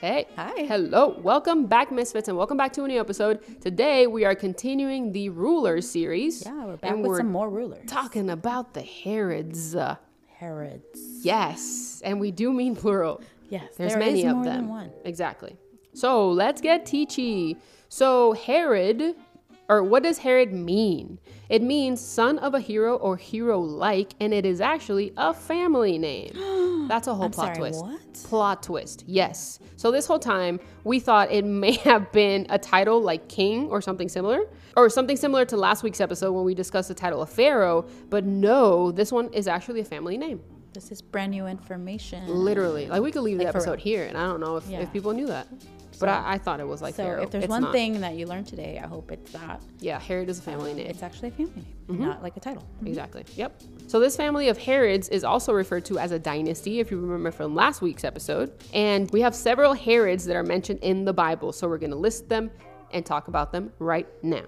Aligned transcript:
Hey. 0.00 0.26
Hi. 0.36 0.62
Hello. 0.62 1.18
Welcome 1.22 1.66
back, 1.66 1.90
Misfits, 1.90 2.28
and 2.28 2.36
welcome 2.36 2.56
back 2.56 2.72
to 2.74 2.84
a 2.84 2.88
new 2.88 3.00
episode. 3.00 3.40
Today 3.60 4.06
we 4.06 4.24
are 4.24 4.34
continuing 4.34 5.10
the 5.12 5.28
rulers 5.30 5.90
series. 5.90 6.44
Yeah, 6.46 6.66
we're 6.66 6.76
back 6.76 6.96
with 6.96 7.06
we're 7.06 7.16
some 7.18 7.32
more 7.32 7.50
rulers. 7.50 7.88
talking 7.88 8.30
about 8.30 8.74
the 8.74 8.82
Herods. 8.82 9.74
Uh, 9.74 9.96
Herods. 10.28 11.00
yes, 11.22 12.00
and 12.04 12.20
we 12.20 12.30
do 12.30 12.52
mean 12.52 12.76
plural. 12.76 13.20
Yes, 13.48 13.74
There's 13.76 13.92
there 13.92 13.98
many 13.98 14.20
is 14.20 14.26
of 14.30 14.36
more 14.36 14.44
them. 14.44 14.56
than 14.56 14.68
one. 14.68 14.90
Exactly. 15.04 15.56
So 15.94 16.30
let's 16.30 16.60
get 16.60 16.84
teachy. 16.84 17.56
So 17.88 18.32
Herod, 18.34 19.16
or 19.68 19.82
what 19.82 20.02
does 20.02 20.18
Herod 20.18 20.52
mean? 20.52 21.18
It 21.48 21.62
means 21.62 22.00
son 22.00 22.38
of 22.38 22.54
a 22.54 22.60
hero 22.60 22.96
or 22.96 23.16
hero 23.16 23.58
like, 23.60 24.12
and 24.20 24.32
it 24.32 24.44
is 24.46 24.60
actually 24.60 25.12
a 25.16 25.32
family 25.34 25.98
name. 25.98 26.86
That's 26.88 27.06
a 27.06 27.14
whole 27.14 27.26
I'm 27.26 27.30
plot 27.32 27.46
sorry, 27.56 27.58
twist. 27.58 27.84
what? 27.84 28.14
Plot 28.24 28.62
twist, 28.62 29.04
yes. 29.06 29.58
So 29.76 29.90
this 29.90 30.06
whole 30.06 30.18
time 30.18 30.58
we 30.84 31.00
thought 31.00 31.30
it 31.30 31.44
may 31.64 31.72
have 31.72 32.10
been 32.12 32.46
a 32.48 32.58
title 32.58 33.00
like 33.00 33.28
king 33.28 33.68
or 33.68 33.80
something 33.82 34.08
similar, 34.08 34.40
or 34.76 34.88
something 34.88 35.16
similar 35.16 35.44
to 35.46 35.56
last 35.56 35.82
week's 35.82 36.00
episode 36.00 36.32
when 36.32 36.44
we 36.44 36.54
discussed 36.54 36.88
the 36.88 36.94
title 36.94 37.20
of 37.20 37.28
Pharaoh. 37.30 37.86
But 38.10 38.24
no, 38.24 38.90
this 38.92 39.12
one 39.12 39.32
is 39.34 39.48
actually 39.48 39.80
a 39.80 39.84
family 39.84 40.16
name. 40.16 40.40
This 40.72 40.90
is 40.92 41.02
brand 41.02 41.32
new 41.32 41.46
information. 41.46 42.26
Literally, 42.28 42.86
like 42.86 43.02
we 43.02 43.10
could 43.10 43.22
leave 43.22 43.38
the 43.38 43.44
Like, 43.44 43.52
for 43.52 43.58
episode 43.58 43.80
here, 43.80 44.04
and 44.06 44.16
I 44.16 44.24
don't 44.26 44.40
know 44.40 44.56
if, 44.56 44.66
Yeah. 44.68 44.80
if 44.80 44.92
people 44.92 45.12
knew 45.12 45.26
that. 45.26 45.48
But 46.00 46.08
I, 46.10 46.34
I 46.34 46.38
thought 46.38 46.60
it 46.60 46.66
was 46.66 46.80
like 46.82 46.94
So 46.94 47.04
if 47.22 47.30
there's 47.30 47.44
It's 47.44 47.50
one 47.50 47.62
not. 47.62 47.72
thing 47.72 48.00
that 48.00 48.14
you 48.14 48.26
learned 48.26 48.46
today, 48.46 48.80
I 48.82 48.86
hope 48.86 49.10
it's 49.10 49.32
that 49.32 49.60
yeah, 49.80 49.98
Herod 49.98 50.28
is 50.28 50.38
a 50.38 50.42
family 50.42 50.74
name. 50.74 50.86
it's 50.86 51.02
actually 51.02 51.28
a 51.28 51.32
family 51.32 51.52
name, 51.56 51.66
Mm-hmm. 51.88 52.04
not 52.04 52.22
like 52.22 52.36
a 52.36 52.40
title. 52.40 52.66
Exactly. 52.84 53.24
Yep. 53.36 53.62
So 53.86 53.98
this 53.98 54.14
family 54.14 54.48
of 54.48 54.58
Herods 54.58 55.08
is 55.08 55.24
also 55.24 55.52
referred 55.54 55.84
to 55.86 55.98
as 55.98 56.12
a 56.12 56.18
dynasty, 56.18 56.80
if 56.80 56.90
you 56.90 56.98
remember 57.00 57.30
from 57.30 57.54
last 57.54 57.80
week's 57.80 58.04
episode. 58.04 58.52
And 58.74 59.10
we 59.10 59.22
have 59.22 59.34
several 59.34 59.72
Herods 59.72 60.26
that 60.26 60.36
are 60.36 60.42
mentioned 60.42 60.80
in 60.82 61.04
the 61.06 61.14
Bible. 61.14 61.50
So 61.52 61.66
we're 61.66 61.78
going 61.78 61.90
to 61.92 61.96
list 61.96 62.28
them 62.28 62.50
and 62.92 63.04
talk 63.04 63.28
about 63.28 63.52
them 63.52 63.72
right 63.78 64.06
now. 64.22 64.42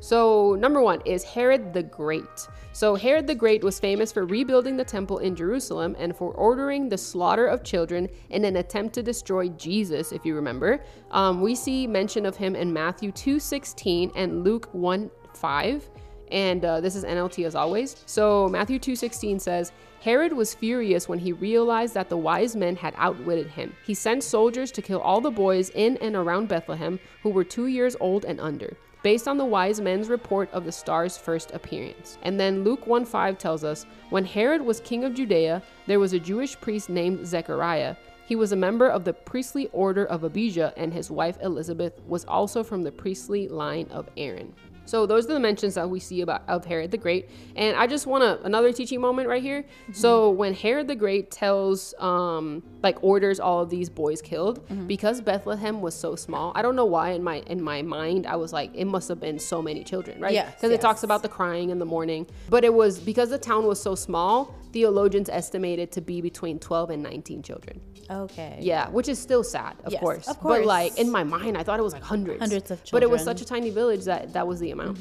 So 0.00 0.54
number 0.54 0.80
one 0.80 1.00
is 1.04 1.24
Herod 1.24 1.72
the 1.72 1.82
Great. 1.82 2.48
So 2.72 2.94
Herod 2.94 3.26
the 3.26 3.34
Great 3.34 3.62
was 3.62 3.80
famous 3.80 4.12
for 4.12 4.24
rebuilding 4.26 4.76
the 4.76 4.84
temple 4.84 5.18
in 5.18 5.34
Jerusalem 5.34 5.96
and 5.98 6.16
for 6.16 6.32
ordering 6.34 6.88
the 6.88 6.98
slaughter 6.98 7.46
of 7.46 7.62
children 7.64 8.08
in 8.30 8.44
an 8.44 8.56
attempt 8.56 8.94
to 8.94 9.02
destroy 9.02 9.48
Jesus, 9.50 10.12
if 10.12 10.24
you 10.24 10.34
remember. 10.34 10.82
Um, 11.10 11.40
we 11.40 11.54
see 11.54 11.86
mention 11.86 12.26
of 12.26 12.36
him 12.36 12.56
in 12.56 12.72
Matthew 12.72 13.12
2:16 13.12 14.12
and 14.14 14.44
Luke 14.44 14.68
1 14.72 15.10
5 15.34 15.90
and 16.30 16.64
uh, 16.64 16.80
this 16.80 16.96
is 16.96 17.04
NLT 17.04 17.46
as 17.46 17.54
always. 17.54 17.96
So 18.06 18.48
Matthew 18.48 18.78
2:16 18.78 19.40
says, 19.40 19.72
Herod 20.00 20.32
was 20.32 20.54
furious 20.54 21.08
when 21.08 21.18
he 21.18 21.32
realized 21.32 21.92
that 21.92 22.08
the 22.08 22.16
wise 22.16 22.56
men 22.56 22.74
had 22.74 22.94
outwitted 22.96 23.48
him. 23.48 23.74
He 23.84 23.92
sent 23.92 24.24
soldiers 24.24 24.72
to 24.72 24.82
kill 24.82 25.00
all 25.00 25.20
the 25.20 25.30
boys 25.30 25.70
in 25.74 25.98
and 25.98 26.16
around 26.16 26.48
Bethlehem 26.48 26.98
who 27.22 27.28
were 27.28 27.44
2 27.44 27.66
years 27.66 27.96
old 28.00 28.24
and 28.24 28.40
under. 28.40 28.76
Based 29.02 29.28
on 29.28 29.36
the 29.36 29.44
wise 29.44 29.80
men's 29.80 30.08
report 30.08 30.50
of 30.52 30.64
the 30.64 30.72
star's 30.72 31.16
first 31.18 31.52
appearance. 31.52 32.18
And 32.22 32.40
then 32.40 32.64
Luke 32.64 32.86
1:5 32.86 33.38
tells 33.38 33.62
us, 33.62 33.84
when 34.10 34.24
Herod 34.24 34.62
was 34.62 34.80
king 34.80 35.04
of 35.04 35.14
Judea, 35.14 35.62
there 35.86 36.00
was 36.00 36.12
a 36.12 36.18
Jewish 36.18 36.58
priest 36.60 36.88
named 36.88 37.26
Zechariah. 37.26 37.96
He 38.26 38.36
was 38.36 38.52
a 38.52 38.56
member 38.56 38.88
of 38.88 39.04
the 39.04 39.12
priestly 39.12 39.68
order 39.72 40.04
of 40.04 40.22
Abijah, 40.22 40.72
and 40.76 40.92
his 40.92 41.10
wife 41.10 41.36
Elizabeth 41.42 42.00
was 42.06 42.24
also 42.26 42.62
from 42.62 42.84
the 42.84 42.92
priestly 42.92 43.48
line 43.48 43.88
of 43.90 44.08
Aaron. 44.16 44.54
So 44.86 45.06
those 45.06 45.26
are 45.26 45.34
the 45.34 45.40
mentions 45.40 45.74
that 45.74 45.88
we 45.88 46.00
see 46.00 46.20
about 46.20 46.42
of 46.48 46.64
Herod 46.64 46.90
the 46.90 46.98
Great. 46.98 47.30
And 47.56 47.76
I 47.76 47.86
just 47.86 48.06
want 48.06 48.22
to 48.24 48.42
another 48.44 48.72
teaching 48.72 49.00
moment 49.00 49.28
right 49.28 49.42
here. 49.42 49.64
So 49.92 50.30
when 50.30 50.52
Herod 50.54 50.88
the 50.88 50.96
Great 50.96 51.30
tells 51.30 51.94
um 51.98 52.62
like 52.82 52.98
orders 53.02 53.38
all 53.40 53.60
of 53.60 53.70
these 53.70 53.88
boys 53.88 54.20
killed 54.22 54.60
because 54.86 55.20
Bethlehem 55.20 55.80
was 55.80 55.94
so 55.94 56.16
small. 56.16 56.52
I 56.54 56.62
don't 56.62 56.76
know 56.76 56.86
why 56.86 57.10
in 57.10 57.22
my 57.22 57.36
in 57.46 57.62
my 57.62 57.82
mind 57.82 58.26
I 58.26 58.36
was 58.36 58.52
like 58.52 58.70
it 58.74 58.86
must 58.86 59.08
have 59.08 59.20
been 59.20 59.38
so 59.38 59.62
many 59.62 59.84
children, 59.84 60.20
right? 60.20 60.32
Yes, 60.32 60.54
Because 60.54 60.70
it 60.72 60.80
talks 60.80 61.02
about 61.02 61.22
the 61.22 61.28
crying 61.28 61.70
in 61.70 61.78
the 61.78 61.86
morning. 61.86 62.26
But 62.48 62.64
it 62.64 62.74
was 62.74 62.98
because 62.98 63.30
the 63.30 63.38
town 63.38 63.66
was 63.66 63.80
so 63.80 63.94
small, 63.94 64.54
theologians 64.72 65.28
estimated 65.28 65.92
to 65.92 66.00
be 66.00 66.20
between 66.20 66.58
12 66.58 66.90
and 66.90 67.02
19 67.02 67.42
children. 67.42 67.80
Okay. 68.10 68.58
Yeah, 68.60 68.88
which 68.88 69.08
is 69.08 69.18
still 69.18 69.44
sad, 69.44 69.76
of 69.84 69.92
Yes, 69.92 70.00
course. 70.00 70.28
of 70.28 70.40
But 70.42 70.64
like 70.64 70.98
in 70.98 71.10
my 71.10 71.22
mind, 71.22 71.56
I 71.56 71.62
thought 71.62 71.78
it 71.78 71.82
was 71.82 71.92
like 71.92 72.02
hundreds. 72.02 72.40
Hundreds 72.40 72.70
of 72.70 72.82
children. 72.82 72.90
But 72.92 73.02
it 73.04 73.10
was 73.10 73.22
such 73.22 73.40
a 73.40 73.44
tiny 73.44 73.70
village 73.70 74.04
that 74.04 74.32
that 74.32 74.46
was 74.46 74.58
the 74.58 74.72
amount. 74.72 74.98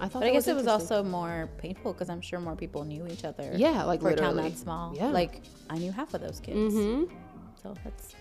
I 0.00 0.08
thought. 0.08 0.20
But 0.20 0.28
I 0.28 0.32
guess 0.32 0.48
it 0.48 0.56
was 0.56 0.66
also 0.66 1.02
more 1.02 1.50
painful 1.58 1.92
because 1.92 2.08
I'm 2.08 2.20
sure 2.20 2.40
more 2.40 2.56
people 2.56 2.84
knew 2.84 3.06
each 3.06 3.24
other. 3.24 3.52
Yeah, 3.54 3.84
like 3.84 4.00
for 4.00 4.10
a 4.10 4.16
town 4.16 4.36
that 4.36 4.56
small. 4.56 4.96
Yeah. 4.96 5.08
Like 5.08 5.42
I 5.68 5.78
knew 5.78 5.92
half 5.92 6.14
of 6.14 6.20
those 6.20 6.40
kids. 6.40 6.74
Mm-hmm. 6.74 7.14
So 7.62 7.74
that's 7.84 8.14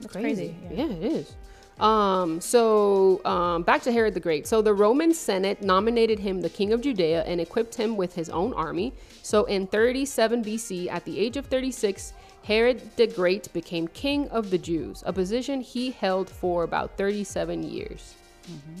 that's 0.00 0.12
crazy. 0.12 0.54
crazy. 0.68 0.82
Yeah. 0.82 0.86
it 0.86 1.02
is. 1.02 1.34
Um, 1.80 2.40
so 2.40 3.24
um, 3.24 3.62
back 3.62 3.82
to 3.82 3.92
Herod 3.92 4.14
the 4.14 4.20
Great. 4.20 4.46
So 4.46 4.62
the 4.62 4.74
Roman 4.74 5.14
Senate 5.14 5.62
nominated 5.62 6.18
him 6.18 6.40
the 6.40 6.50
king 6.50 6.72
of 6.72 6.80
Judea 6.80 7.22
and 7.24 7.40
equipped 7.40 7.74
him 7.74 7.96
with 7.96 8.14
his 8.14 8.28
own 8.30 8.52
army. 8.54 8.92
So 9.22 9.44
in 9.44 9.66
37 9.68 10.44
BC, 10.44 10.90
at 10.90 11.04
the 11.04 11.18
age 11.18 11.36
of 11.36 11.46
36, 11.46 12.14
Herod 12.44 12.80
the 12.96 13.06
Great 13.06 13.52
became 13.52 13.88
king 13.88 14.28
of 14.30 14.50
the 14.50 14.58
Jews, 14.58 15.02
a 15.06 15.12
position 15.12 15.60
he 15.60 15.90
held 15.90 16.30
for 16.30 16.62
about 16.62 16.96
37 16.96 17.62
years. 17.62 18.14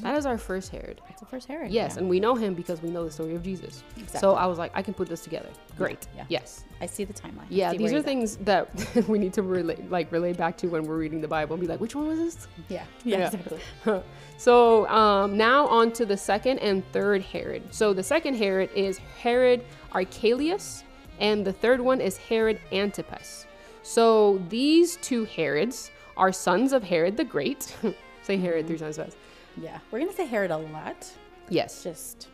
That 0.00 0.16
is 0.16 0.26
our 0.26 0.38
first 0.38 0.70
Herod. 0.70 1.00
It's 1.10 1.20
the 1.20 1.26
first 1.26 1.48
Herod. 1.48 1.70
Yes, 1.70 1.92
yeah. 1.92 2.00
and 2.00 2.08
we 2.08 2.20
know 2.20 2.34
him 2.34 2.54
because 2.54 2.82
we 2.82 2.90
know 2.90 3.04
the 3.04 3.10
story 3.10 3.34
of 3.34 3.42
Jesus. 3.42 3.82
Exactly. 3.96 4.20
So 4.20 4.34
I 4.34 4.46
was 4.46 4.58
like, 4.58 4.70
I 4.74 4.82
can 4.82 4.94
put 4.94 5.08
this 5.08 5.22
together. 5.22 5.48
Great. 5.76 6.06
yeah. 6.16 6.24
Yes. 6.28 6.64
I 6.80 6.86
see 6.86 7.04
the 7.04 7.12
timeline. 7.12 7.46
Yeah, 7.48 7.72
these 7.72 7.92
are 7.92 8.02
things 8.02 8.36
that 8.38 8.68
we 9.08 9.18
need 9.18 9.32
to 9.34 9.42
relate, 9.42 9.90
like 9.90 10.10
relate 10.12 10.36
back 10.36 10.56
to 10.58 10.68
when 10.68 10.84
we're 10.84 10.96
reading 10.96 11.20
the 11.20 11.28
Bible 11.28 11.54
and 11.54 11.60
be 11.60 11.66
like, 11.66 11.80
which 11.80 11.94
one 11.94 12.06
was 12.06 12.18
this? 12.18 12.48
Yeah. 12.68 12.84
Yeah. 13.04 13.18
Yeah. 13.18 13.28
Exactly. 13.28 14.02
so 14.38 14.88
um, 14.88 15.36
now 15.36 15.66
on 15.66 15.92
to 15.92 16.06
the 16.06 16.16
second 16.16 16.58
and 16.60 16.84
third 16.92 17.22
Herod. 17.22 17.62
So 17.74 17.92
the 17.92 18.02
second 18.02 18.36
Herod 18.36 18.70
is 18.74 18.98
Herod 19.20 19.64
Archelaus, 19.92 20.84
and 21.20 21.44
the 21.44 21.52
third 21.52 21.80
one 21.80 22.00
is 22.00 22.16
Herod 22.16 22.60
Antipas. 22.72 23.46
So 23.82 24.42
these 24.48 24.96
two 24.96 25.24
Herods 25.24 25.90
are 26.16 26.32
sons 26.32 26.72
of 26.72 26.82
Herod 26.82 27.16
the 27.16 27.24
Great. 27.24 27.74
Say 28.22 28.36
Herod 28.36 28.66
three 28.66 28.78
times 28.78 28.96
fast. 28.96 29.16
Yeah. 29.56 29.78
We're 29.90 30.00
gonna 30.00 30.12
say 30.12 30.26
Herod 30.26 30.50
a 30.50 30.58
lot. 30.58 31.10
Yes. 31.48 31.82
Just 31.82 32.28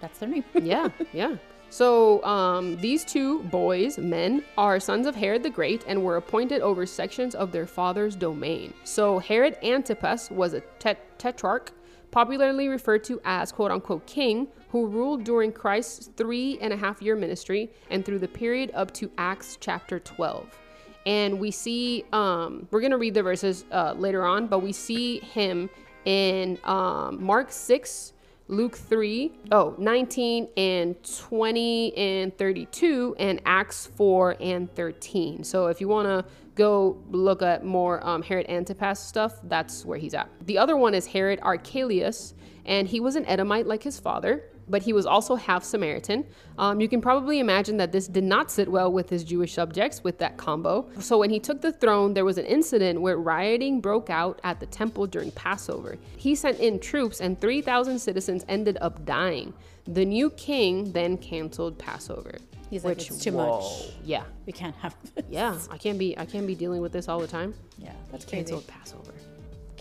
that's 0.00 0.18
their 0.18 0.28
name. 0.28 0.44
yeah, 0.60 0.88
yeah. 1.12 1.36
So 1.70 2.22
um, 2.24 2.76
these 2.76 3.02
two 3.04 3.40
boys, 3.44 3.96
men, 3.96 4.44
are 4.58 4.78
sons 4.78 5.06
of 5.06 5.14
Herod 5.14 5.42
the 5.42 5.48
Great 5.50 5.84
and 5.86 6.04
were 6.04 6.16
appointed 6.16 6.60
over 6.60 6.84
sections 6.84 7.34
of 7.34 7.50
their 7.50 7.66
father's 7.66 8.14
domain. 8.14 8.74
So 8.84 9.18
Herod 9.18 9.56
Antipas 9.62 10.30
was 10.30 10.52
a 10.52 10.60
tet- 10.78 11.18
tetrarch, 11.18 11.72
popularly 12.10 12.68
referred 12.68 13.04
to 13.04 13.20
as 13.24 13.52
quote 13.52 13.70
unquote 13.70 14.06
king, 14.06 14.48
who 14.68 14.86
ruled 14.86 15.24
during 15.24 15.50
Christ's 15.50 16.10
three 16.16 16.58
and 16.60 16.72
a 16.72 16.76
half 16.76 17.00
year 17.00 17.16
ministry 17.16 17.70
and 17.90 18.04
through 18.04 18.18
the 18.18 18.28
period 18.28 18.70
up 18.74 18.92
to 18.94 19.10
Acts 19.16 19.56
chapter 19.60 19.98
12 19.98 20.58
and 21.06 21.38
we 21.38 21.50
see 21.50 22.04
um 22.12 22.66
we're 22.70 22.80
gonna 22.80 22.98
read 22.98 23.14
the 23.14 23.22
verses 23.22 23.64
uh, 23.72 23.94
later 23.96 24.24
on 24.24 24.46
but 24.46 24.60
we 24.60 24.72
see 24.72 25.18
him 25.20 25.68
in 26.04 26.58
um 26.64 27.22
mark 27.22 27.50
6 27.50 28.12
luke 28.48 28.76
3 28.76 29.32
oh 29.52 29.74
19 29.78 30.48
and 30.56 30.96
20 31.02 31.96
and 31.96 32.36
32 32.36 33.16
and 33.18 33.40
acts 33.46 33.86
4 33.86 34.36
and 34.40 34.74
13 34.74 35.44
so 35.44 35.68
if 35.68 35.80
you 35.80 35.88
want 35.88 36.06
to 36.06 36.24
go 36.54 36.98
look 37.10 37.42
at 37.42 37.64
more 37.64 38.04
um, 38.06 38.22
herod 38.22 38.46
antipas 38.48 39.00
stuff 39.00 39.40
that's 39.44 39.84
where 39.84 39.98
he's 39.98 40.14
at. 40.14 40.28
The 40.46 40.58
other 40.58 40.76
one 40.76 40.94
is 40.94 41.06
herod 41.06 41.38
archelaus 41.42 42.34
and 42.64 42.86
he 42.86 43.00
was 43.00 43.16
an 43.16 43.24
edomite 43.26 43.66
like 43.66 43.82
his 43.82 43.98
father 43.98 44.44
but 44.68 44.82
he 44.82 44.92
was 44.92 45.06
also 45.06 45.34
half 45.34 45.64
Samaritan. 45.64 46.24
Um, 46.58 46.80
you 46.80 46.88
can 46.88 47.00
probably 47.00 47.40
imagine 47.40 47.76
that 47.78 47.92
this 47.92 48.06
did 48.08 48.24
not 48.24 48.50
sit 48.50 48.68
well 48.68 48.92
with 48.92 49.08
his 49.10 49.24
Jewish 49.24 49.54
subjects 49.54 50.02
with 50.04 50.18
that 50.18 50.36
combo. 50.36 50.88
So 51.00 51.18
when 51.18 51.30
he 51.30 51.38
took 51.40 51.60
the 51.60 51.72
throne, 51.72 52.14
there 52.14 52.24
was 52.24 52.38
an 52.38 52.46
incident 52.46 53.00
where 53.00 53.16
rioting 53.16 53.80
broke 53.80 54.10
out 54.10 54.40
at 54.44 54.60
the 54.60 54.66
temple 54.66 55.06
during 55.06 55.30
Passover. 55.32 55.96
He 56.16 56.34
sent 56.34 56.60
in 56.60 56.78
troops, 56.78 57.20
and 57.20 57.40
3,000 57.40 57.98
citizens 57.98 58.44
ended 58.48 58.78
up 58.80 59.04
dying. 59.04 59.52
The 59.86 60.04
new 60.04 60.30
king 60.30 60.92
then 60.92 61.18
canceled 61.18 61.78
Passover. 61.78 62.36
He's 62.70 62.84
like, 62.84 62.96
"It's 63.06 63.18
too 63.18 63.32
much. 63.32 63.92
Yeah, 64.02 64.24
We 64.46 64.52
can't 64.52 64.74
have. 64.76 64.96
This. 65.14 65.24
yeah. 65.28 65.58
I 65.70 65.76
can't 65.76 65.98
be. 65.98 66.16
I 66.16 66.24
can't 66.24 66.46
be 66.46 66.54
dealing 66.54 66.80
with 66.80 66.90
this 66.92 67.06
all 67.06 67.20
the 67.20 67.26
time. 67.26 67.52
Yeah. 67.76 67.92
That's 68.10 68.24
crazy. 68.24 68.44
Canceled 68.52 68.66
Passover. 68.66 69.12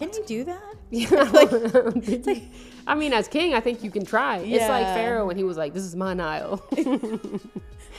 Can 0.01 0.13
you 0.13 0.23
do 0.25 0.43
that? 0.45 0.75
it's 0.91 2.27
like, 2.27 2.43
I 2.87 2.95
mean, 2.95 3.13
as 3.13 3.27
king, 3.27 3.53
I 3.53 3.59
think 3.59 3.83
you 3.83 3.91
can 3.91 4.03
try. 4.05 4.39
It's 4.39 4.67
like 4.67 4.85
Pharaoh 4.87 5.25
when 5.27 5.37
he 5.37 5.43
was 5.43 5.55
like, 5.57 5.73
"This 5.73 5.83
is 5.83 5.95
my 5.95 6.13
Nile." 6.13 6.63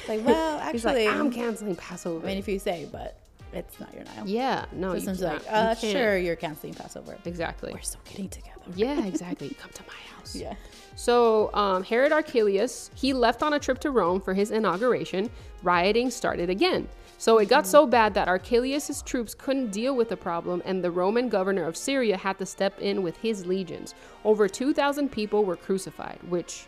Like, 0.09 0.25
well, 0.27 0.59
actually, 0.59 1.07
like, 1.07 1.15
I'm 1.17 1.31
canceling 1.31 1.77
Passover. 1.77 2.25
I 2.27 2.31
mean, 2.31 2.39
if 2.39 2.49
you 2.49 2.59
say, 2.59 2.89
but 2.91 3.19
it's 3.53 3.79
not 3.79 3.93
your 3.95 4.05
Nile. 4.05 4.27
yeah, 4.27 4.65
no, 4.73 4.93
This 4.95 5.03
you 5.03 5.09
one's 5.11 5.21
can't. 5.21 5.33
like, 5.35 5.43
You 5.45 5.49
uh, 5.51 5.75
can't. 5.75 5.79
sure, 5.93 6.19
you're 6.19 6.37
canceling 6.37 6.75
Passover. 6.75 7.17
Exactly. 7.25 7.73
We're 7.73 7.81
still 7.83 8.01
getting 8.07 8.29
together. 8.29 8.63
Yeah, 8.75 9.05
exactly. 9.07 9.51
Come 9.61 9.71
to 9.75 9.83
my 9.87 10.17
house. 10.17 10.35
Yeah. 10.35 10.55
So 10.97 11.55
um, 11.55 11.85
Herod 11.85 12.11
Archelaus, 12.13 12.91
he 12.95 13.13
left 13.13 13.43
on 13.43 13.53
a 13.53 13.59
trip 13.61 13.79
to 13.81 13.91
Rome 13.91 14.21
for 14.21 14.35
his 14.35 14.51
inauguration. 14.51 15.31
Rioting 15.63 16.11
started 16.11 16.51
again. 16.51 16.89
So 17.23 17.39
it 17.39 17.49
got 17.49 17.69
so 17.69 17.87
bad 17.87 18.15
that 18.15 18.27
Archelaus' 18.27 19.01
troops 19.01 19.33
couldn't 19.33 19.71
deal 19.71 19.95
with 19.95 20.09
the 20.09 20.17
problem, 20.17 20.61
and 20.65 20.83
the 20.83 20.91
Roman 20.91 21.29
governor 21.29 21.65
of 21.69 21.77
Syria 21.77 22.17
had 22.17 22.37
to 22.41 22.47
step 22.47 22.81
in 22.81 23.05
with 23.05 23.17
his 23.19 23.47
legions. 23.47 23.95
Over 24.25 24.49
2,000 24.49 25.09
people 25.09 25.45
were 25.45 25.55
crucified, 25.55 26.19
which, 26.29 26.67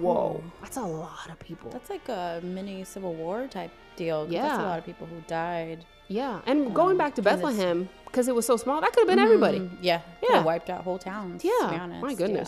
whoa, 0.00 0.40
that's 0.62 0.76
a 0.76 0.82
lot 0.82 1.28
of 1.30 1.40
people. 1.40 1.72
That's 1.72 1.90
like 1.90 2.08
a 2.08 2.40
mini 2.44 2.84
Civil 2.84 3.12
War 3.14 3.48
type 3.48 3.72
deal. 3.96 4.24
'cause 4.24 4.32
That's 4.34 4.58
a 4.60 4.62
lot 4.62 4.78
of 4.78 4.84
people 4.86 5.08
who 5.08 5.20
died. 5.26 5.84
Yeah, 6.06 6.42
and 6.46 6.72
going 6.72 6.96
back 6.96 7.16
to 7.16 7.22
Bethlehem, 7.22 7.88
because 8.04 8.28
it 8.28 8.36
was 8.36 8.46
so 8.46 8.56
small, 8.56 8.80
that 8.80 8.92
could 8.92 9.00
have 9.00 9.08
been 9.08 9.18
everybody. 9.18 9.58
Mm, 9.58 9.78
yeah. 9.80 10.02
Yeah. 10.22 10.28
Yeah. 10.36 10.44
Wiped 10.44 10.70
out 10.70 10.84
whole 10.84 10.98
towns. 10.98 11.42
to 11.42 11.48
be 11.48 11.54
Yeah, 11.60 11.80
honest. 11.82 12.02
my 12.02 12.12
yeah. 12.12 12.44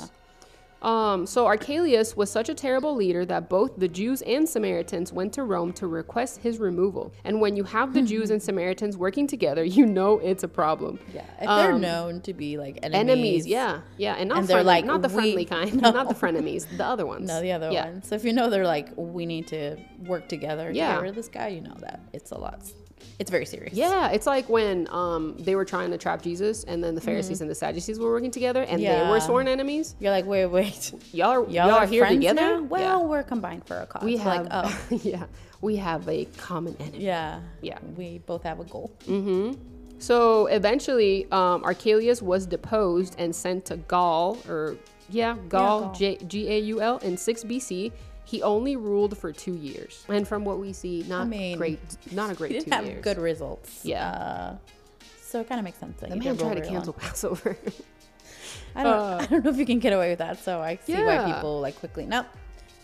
Um, 0.82 1.26
so 1.26 1.46
Archelaus 1.46 2.16
was 2.16 2.30
such 2.30 2.48
a 2.48 2.54
terrible 2.54 2.94
leader 2.94 3.24
that 3.26 3.48
both 3.50 3.76
the 3.76 3.88
Jews 3.88 4.22
and 4.22 4.48
Samaritans 4.48 5.12
went 5.12 5.32
to 5.34 5.44
Rome 5.44 5.72
to 5.74 5.86
request 5.86 6.40
his 6.40 6.58
removal. 6.58 7.12
And 7.24 7.40
when 7.40 7.54
you 7.56 7.64
have 7.64 7.92
the 7.92 8.02
Jews 8.02 8.30
and 8.34 8.42
Samaritans 8.42 8.96
working 8.96 9.26
together, 9.26 9.62
you 9.62 9.84
know 9.84 10.18
it's 10.18 10.42
a 10.42 10.48
problem. 10.48 10.98
Yeah. 11.14 11.22
If 11.40 11.48
they're 11.48 11.72
Um, 11.72 11.80
known 11.82 12.20
to 12.22 12.32
be 12.32 12.56
like 12.56 12.78
enemies. 12.82 13.00
Enemies, 13.00 13.46
yeah, 13.46 13.80
yeah, 13.98 14.14
and 14.14 14.28
not 14.30 14.38
And 14.38 14.48
they're 14.48 14.56
friendly, 14.56 14.72
like, 14.72 14.84
not 14.86 15.02
the 15.02 15.08
we- 15.08 15.14
friendly 15.14 15.44
kind, 15.44 15.74
No. 15.82 15.90
not 15.90 16.08
the 16.08 16.14
frenemies, 16.14 16.66
the 16.76 16.86
other 16.86 17.04
ones. 17.06 17.28
No, 17.28 17.40
the 17.42 17.52
other 17.52 17.70
yeah. 17.70 17.84
one. 17.86 18.02
So 18.02 18.14
if 18.14 18.24
you 18.24 18.32
know 18.32 18.48
they're 18.48 18.66
like, 18.66 18.88
we 18.96 19.26
need 19.26 19.48
to 19.48 19.76
work 20.06 20.28
together 20.28 20.70
to 20.70 20.76
Yeah. 20.76 20.94
get 20.94 21.02
rid 21.02 21.10
of 21.10 21.16
this 21.16 21.28
guy, 21.28 21.48
you 21.48 21.60
know 21.60 21.76
that 21.80 22.00
it's 22.12 22.30
a 22.30 22.38
lot. 22.38 22.60
It's 23.18 23.30
very 23.30 23.44
serious. 23.46 23.74
Yeah, 23.74 24.08
it's 24.10 24.26
like 24.26 24.48
when 24.48 24.88
um, 24.90 25.36
they 25.38 25.54
were 25.54 25.64
trying 25.64 25.90
to 25.90 25.98
trap 25.98 26.22
Jesus, 26.22 26.64
and 26.64 26.82
then 26.82 26.94
the 26.94 27.00
Pharisees 27.00 27.40
and 27.40 27.50
the 27.50 27.54
Sadducees 27.54 27.98
were 27.98 28.10
working 28.10 28.30
together, 28.30 28.62
and 28.62 28.82
they 28.82 28.88
were 28.88 29.16
Mm-hmm. 29.18 29.26
Sworn 29.26 29.48
enemies. 29.48 29.94
You're 30.00 30.12
like, 30.12 30.24
wait, 30.26 30.46
wait. 30.46 30.92
Y'all 31.12 31.30
are 31.30 31.48
Y'all, 31.50 31.70
are, 31.70 31.86
here 31.86 32.06
together. 32.06 32.40
now? 32.40 32.62
Well, 32.62 33.06
we're 33.06 33.22
combined 33.22 33.66
for 33.66 33.76
a 33.78 33.86
cause. 33.86 34.02
we 34.02 34.16
like, 34.16 34.50
have, 34.50 34.88
oh, 34.90 34.94
yeah, 35.02 35.24
we 35.60 35.76
have 35.76 36.08
a 36.08 36.24
common 36.38 36.76
enemy. 36.80 37.04
yeah, 37.04 37.40
Yeah. 37.60 37.78
We 37.96 38.18
both 38.26 38.42
have 38.44 38.60
a 38.60 38.64
goal. 38.64 38.90
So 39.98 40.46
eventually, 40.46 41.26
um, 41.30 41.62
Archelaus 41.62 42.22
was 42.22 42.46
deposed 42.46 43.16
and 43.18 43.34
sent 43.36 43.66
to 43.66 43.76
Gaul, 43.76 44.38
or 44.48 44.76
yeah, 45.10 45.36
Gaul, 45.50 45.80
Gaul. 45.82 45.94
J- 45.94 46.16
G-A-U-L, 46.26 46.98
in 46.98 47.16
6 47.18 47.44
BC. 47.44 47.92
He 48.30 48.42
only 48.42 48.76
ruled 48.76 49.18
for 49.18 49.32
two 49.32 49.54
years, 49.54 50.04
and 50.08 50.26
from 50.28 50.44
what 50.44 50.58
we 50.60 50.72
see, 50.72 51.04
not 51.08 51.26
mean, 51.26 51.58
great, 51.58 51.80
not 52.12 52.26
a 52.26 52.32
He 52.32 52.36
great 52.36 52.52
didn't 52.52 52.64
two 52.66 52.70
have 52.70 52.84
years. 52.86 53.02
good 53.02 53.18
results. 53.18 53.84
Yeah. 53.84 54.08
Uh, 54.08 54.56
so 55.20 55.40
it 55.40 55.48
kind 55.48 55.58
of 55.58 55.64
makes 55.64 55.78
sense 55.78 55.98
that 56.00 56.10
the 56.10 56.14
he 56.14 56.20
man 56.20 56.36
didn't 56.36 56.40
tried 56.52 56.62
to 56.62 56.68
cancel 56.68 56.92
long. 56.92 57.00
Passover. 57.08 57.56
I 58.76 58.82
don't. 58.84 58.92
uh, 58.94 59.18
I 59.20 59.26
don't 59.26 59.44
know 59.44 59.50
if 59.50 59.56
you 59.56 59.66
can 59.66 59.80
get 59.80 59.92
away 59.92 60.10
with 60.10 60.20
that. 60.20 60.38
So 60.38 60.60
I 60.60 60.76
see 60.84 60.94
why 60.94 61.32
people 61.34 61.60
like 61.60 61.76
quickly. 61.80 62.06
Nope. 62.06 62.26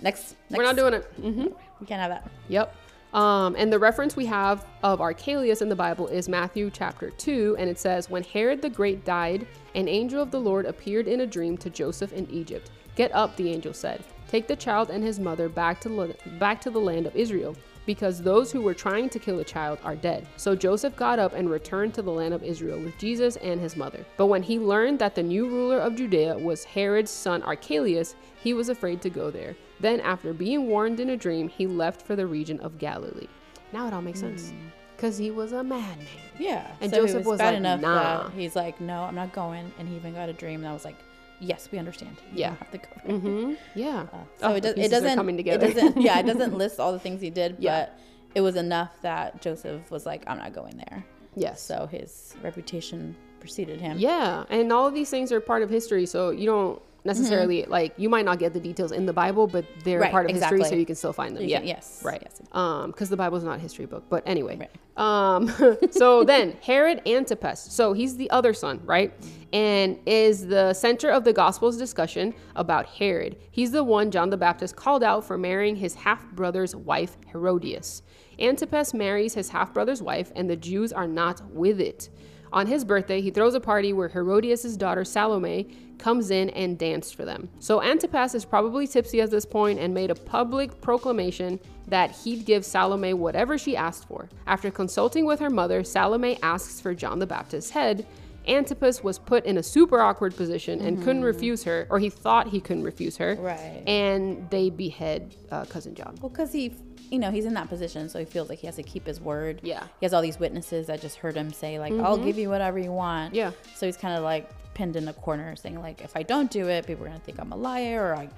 Next. 0.00 0.34
next. 0.50 0.58
We're 0.58 0.64
not 0.64 0.75
doing 0.76 0.94
it. 0.94 1.04
hmm 1.20 1.46
We 1.81 1.87
can't 1.87 2.00
have 2.00 2.10
that. 2.10 2.28
Yep. 2.49 2.75
Um, 3.16 3.56
and 3.56 3.72
the 3.72 3.78
reference 3.78 4.14
we 4.14 4.26
have 4.26 4.66
of 4.82 5.00
Archelaus 5.00 5.62
in 5.62 5.70
the 5.70 5.74
Bible 5.74 6.06
is 6.06 6.28
Matthew 6.28 6.70
chapter 6.70 7.08
2, 7.08 7.56
and 7.58 7.68
it 7.70 7.78
says, 7.78 8.10
When 8.10 8.22
Herod 8.22 8.60
the 8.60 8.68
Great 8.68 9.06
died, 9.06 9.46
an 9.74 9.88
angel 9.88 10.22
of 10.22 10.30
the 10.30 10.38
Lord 10.38 10.66
appeared 10.66 11.08
in 11.08 11.22
a 11.22 11.26
dream 11.26 11.56
to 11.58 11.70
Joseph 11.70 12.12
in 12.12 12.30
Egypt. 12.30 12.70
Get 12.94 13.10
up, 13.14 13.34
the 13.36 13.50
angel 13.50 13.72
said. 13.72 14.04
Take 14.28 14.46
the 14.46 14.54
child 14.54 14.90
and 14.90 15.02
his 15.02 15.18
mother 15.18 15.48
back 15.48 15.80
to, 15.80 16.14
back 16.38 16.60
to 16.60 16.70
the 16.70 16.78
land 16.78 17.06
of 17.06 17.16
Israel, 17.16 17.56
because 17.86 18.20
those 18.20 18.52
who 18.52 18.60
were 18.60 18.74
trying 18.74 19.08
to 19.08 19.18
kill 19.18 19.38
the 19.38 19.44
child 19.44 19.78
are 19.84 19.96
dead. 19.96 20.26
So 20.36 20.54
Joseph 20.54 20.96
got 20.96 21.18
up 21.18 21.32
and 21.32 21.48
returned 21.48 21.94
to 21.94 22.02
the 22.02 22.10
land 22.10 22.34
of 22.34 22.42
Israel 22.42 22.78
with 22.80 22.98
Jesus 22.98 23.36
and 23.36 23.60
his 23.60 23.76
mother. 23.76 24.04
But 24.16 24.26
when 24.26 24.42
he 24.42 24.58
learned 24.58 24.98
that 24.98 25.14
the 25.14 25.22
new 25.22 25.48
ruler 25.48 25.78
of 25.78 25.96
Judea 25.96 26.36
was 26.36 26.64
Herod's 26.64 27.10
son 27.10 27.42
Archelaus, 27.42 28.16
he 28.42 28.52
was 28.52 28.68
afraid 28.68 29.00
to 29.02 29.10
go 29.10 29.30
there. 29.30 29.56
Then, 29.80 30.00
after 30.00 30.32
being 30.32 30.66
warned 30.66 31.00
in 31.00 31.10
a 31.10 31.16
dream, 31.16 31.48
he 31.48 31.66
left 31.66 32.02
for 32.02 32.16
the 32.16 32.26
region 32.26 32.60
of 32.60 32.78
Galilee. 32.78 33.28
Now 33.72 33.86
it 33.86 33.92
all 33.92 34.02
makes 34.02 34.20
sense. 34.20 34.50
Hmm. 34.50 34.68
Because 34.96 35.18
he 35.18 35.30
was 35.30 35.52
a 35.52 35.62
madman. 35.62 36.06
Yeah. 36.38 36.74
And 36.80 36.90
so 36.90 37.04
Joseph 37.04 37.26
was 37.26 37.38
bad 37.38 37.50
like, 37.50 37.56
enough 37.58 37.80
"Nah." 37.82 38.22
that 38.22 38.32
he's 38.32 38.56
like, 38.56 38.80
no, 38.80 39.02
I'm 39.02 39.14
not 39.14 39.32
going, 39.34 39.70
and 39.78 39.86
he 39.86 39.96
even 39.96 40.14
got 40.14 40.30
a 40.30 40.32
dream 40.32 40.62
that 40.62 40.72
was 40.72 40.86
like, 40.86 40.96
yes, 41.40 41.68
we 41.72 41.78
understand. 41.78 42.16
You 42.32 42.40
Yeah. 42.40 42.54
have 42.56 42.70
to 42.72 42.78
go. 42.78 42.84
there." 43.04 43.18
hmm 43.18 43.54
Yeah. 43.74 44.06
So 44.10 44.18
Oh, 44.42 44.54
it, 44.54 44.62
does, 44.62 44.74
it 44.76 44.90
doesn't 44.90 45.16
coming 45.16 45.38
It 45.38 45.60
doesn't. 45.60 45.96
Yeah, 46.00 46.18
it 46.18 46.26
doesn't 46.26 46.54
list 46.56 46.80
all 46.80 46.92
the 46.92 46.98
things 46.98 47.20
he 47.20 47.30
did, 47.30 47.56
Yeah. 47.58 47.86
but 47.86 47.98
it 48.34 48.40
was 48.42 48.56
enough 48.56 48.92
that 49.02 49.40
Joseph 49.40 49.90
was 49.90 50.04
like, 50.06 50.22
I'm 50.26 50.38
not 50.38 50.52
going 50.52 50.76
there. 50.88 51.04
yes. 51.34 51.60
So 51.62 51.86
his 51.90 52.34
reputation 52.42 53.14
preceded 53.40 53.80
him. 53.80 53.98
Yeah, 53.98 54.44
and 54.50 54.72
all 54.72 54.86
of 54.86 54.94
these 54.94 55.10
things 55.10 55.30
are 55.32 55.40
part 55.40 55.62
of 55.62 55.70
history, 55.70 56.06
so 56.06 56.30
you 56.30 56.46
don't 56.46 56.80
necessarily 57.06 57.64
like 57.64 57.94
you 57.96 58.08
might 58.08 58.24
not 58.24 58.38
get 58.38 58.52
the 58.52 58.60
details 58.60 58.92
in 58.92 59.06
the 59.06 59.12
Bible, 59.12 59.46
but 59.46 59.64
they're 59.84 59.96
Mm-hmm. 59.96 60.02
Right, 60.02 60.12
part 60.12 60.30
of 60.30 60.36
history, 60.36 60.62
so 60.64 60.74
you 60.74 60.84
can 60.84 60.94
still 60.96 61.12
find 61.14 61.34
them. 61.34 61.42
You 61.44 61.48
yeah, 61.48 61.58
can- 61.58 61.68
yes, 61.68 62.02
right. 62.04 62.20
yes. 62.22 62.42
Um, 62.52 62.90
because 62.90 63.08
the 63.08 63.16
Bible's 63.16 63.44
not 63.44 63.56
a 63.56 63.60
history 63.60 63.86
book, 63.86 64.04
but 64.10 64.22
anyway. 64.26 64.58
Right. 64.58 64.70
Um, 64.96 65.48
so 65.90 66.24
then 66.24 66.56
Herod 66.62 67.00
Antipas, 67.06 67.60
so 67.60 67.92
he's 67.94 68.16
the 68.16 68.30
other 68.30 68.52
son, 68.52 68.80
right, 68.84 69.12
and 69.52 69.98
is 70.06 70.46
the 70.46 70.74
center 70.74 71.10
of 71.10 71.24
the 71.24 71.32
Gospel's 71.32 71.76
discussion 71.78 72.34
about 72.56 72.86
Herod. 72.86 73.36
He's 73.50 73.70
the 73.72 73.84
one 73.84 74.10
John 74.10 74.28
the 74.30 74.36
Baptist 74.36 74.76
called 74.76 75.02
out 75.02 75.24
for 75.24 75.38
marrying 75.38 75.76
his 75.76 75.94
half 75.94 76.26
brother's 76.32 76.74
wife 76.76 77.16
Herodias. 77.32 78.02
Antipas 78.38 78.92
marries 78.92 79.32
his 79.34 79.48
half 79.48 79.72
brother's 79.72 80.02
wife, 80.02 80.30
and 80.36 80.48
the 80.50 80.56
Jews 80.56 80.92
are 80.92 81.06
not 81.08 81.40
with 81.50 81.80
it. 81.80 82.10
On 82.56 82.66
his 82.66 82.86
birthday, 82.86 83.20
he 83.20 83.30
throws 83.30 83.52
a 83.52 83.60
party 83.60 83.92
where 83.92 84.08
Herodias' 84.08 84.78
daughter 84.78 85.04
Salome 85.04 85.68
comes 85.98 86.30
in 86.30 86.48
and 86.50 86.78
danced 86.78 87.14
for 87.14 87.26
them. 87.26 87.50
So 87.58 87.82
Antipas 87.82 88.34
is 88.34 88.46
probably 88.46 88.86
tipsy 88.86 89.20
at 89.20 89.30
this 89.30 89.44
point 89.44 89.78
and 89.78 89.92
made 89.92 90.10
a 90.10 90.14
public 90.14 90.80
proclamation 90.80 91.60
that 91.88 92.12
he'd 92.12 92.46
give 92.46 92.64
Salome 92.64 93.12
whatever 93.12 93.58
she 93.58 93.76
asked 93.76 94.08
for. 94.08 94.30
After 94.46 94.70
consulting 94.70 95.26
with 95.26 95.38
her 95.40 95.50
mother, 95.50 95.84
Salome 95.84 96.38
asks 96.42 96.80
for 96.80 96.94
John 96.94 97.18
the 97.18 97.26
Baptist's 97.26 97.72
head. 97.72 98.06
Antipas 98.48 99.04
was 99.04 99.18
put 99.18 99.44
in 99.44 99.58
a 99.58 99.62
super 99.62 100.00
awkward 100.00 100.34
position 100.34 100.80
and 100.80 101.02
couldn't 101.04 101.24
refuse 101.24 101.62
her, 101.64 101.86
or 101.90 101.98
he 101.98 102.08
thought 102.08 102.48
he 102.48 102.60
couldn't 102.62 102.84
refuse 102.84 103.18
her. 103.18 103.34
Right. 103.34 103.82
And 103.86 104.48
they 104.48 104.70
behead 104.70 105.34
uh, 105.50 105.66
cousin 105.66 105.94
John. 105.94 106.16
Well, 106.22 106.30
because 106.30 106.52
he, 106.52 106.74
you 107.10 107.18
know, 107.18 107.30
he's 107.30 107.44
in 107.44 107.54
that 107.54 107.68
position, 107.68 108.08
so 108.08 108.18
he 108.18 108.24
feels 108.24 108.48
like 108.48 108.58
he 108.58 108.66
has 108.66 108.76
to 108.76 108.82
keep 108.82 109.06
his 109.06 109.20
word. 109.20 109.60
Yeah. 109.62 109.78
Mm-hmm. 109.78 109.86
He 110.00 110.06
has 110.06 110.14
all 110.14 110.22
these 110.22 110.38
witnesses 110.38 110.86
that 110.88 111.00
just 111.00 111.16
heard 111.16 111.36
him 111.36 111.52
say, 111.52 111.78
like, 111.78 111.92
I'll 111.92 112.18
give 112.18 112.38
you 112.38 112.48
whatever 112.48 112.78
you 112.78 112.92
want. 112.92 113.34
Yeah. 113.34 113.52
So 113.74 113.86
he's 113.86 113.96
kind 113.96 114.16
of 114.16 114.22
like 114.22 114.50
pinned 114.74 114.96
in 114.96 115.08
a 115.08 115.12
corner, 115.12 115.56
saying, 115.56 115.80
like, 115.80 116.00
if 116.02 116.16
I 116.16 116.22
don't 116.22 116.50
do 116.50 116.68
it, 116.68 116.86
people 116.86 117.04
are 117.04 117.08
going 117.08 117.18
to 117.18 117.24
think 117.24 117.38
I'm 117.40 117.52
a 117.52 117.56
liar, 117.56 118.10
or 118.10 118.16
I, 118.16 118.28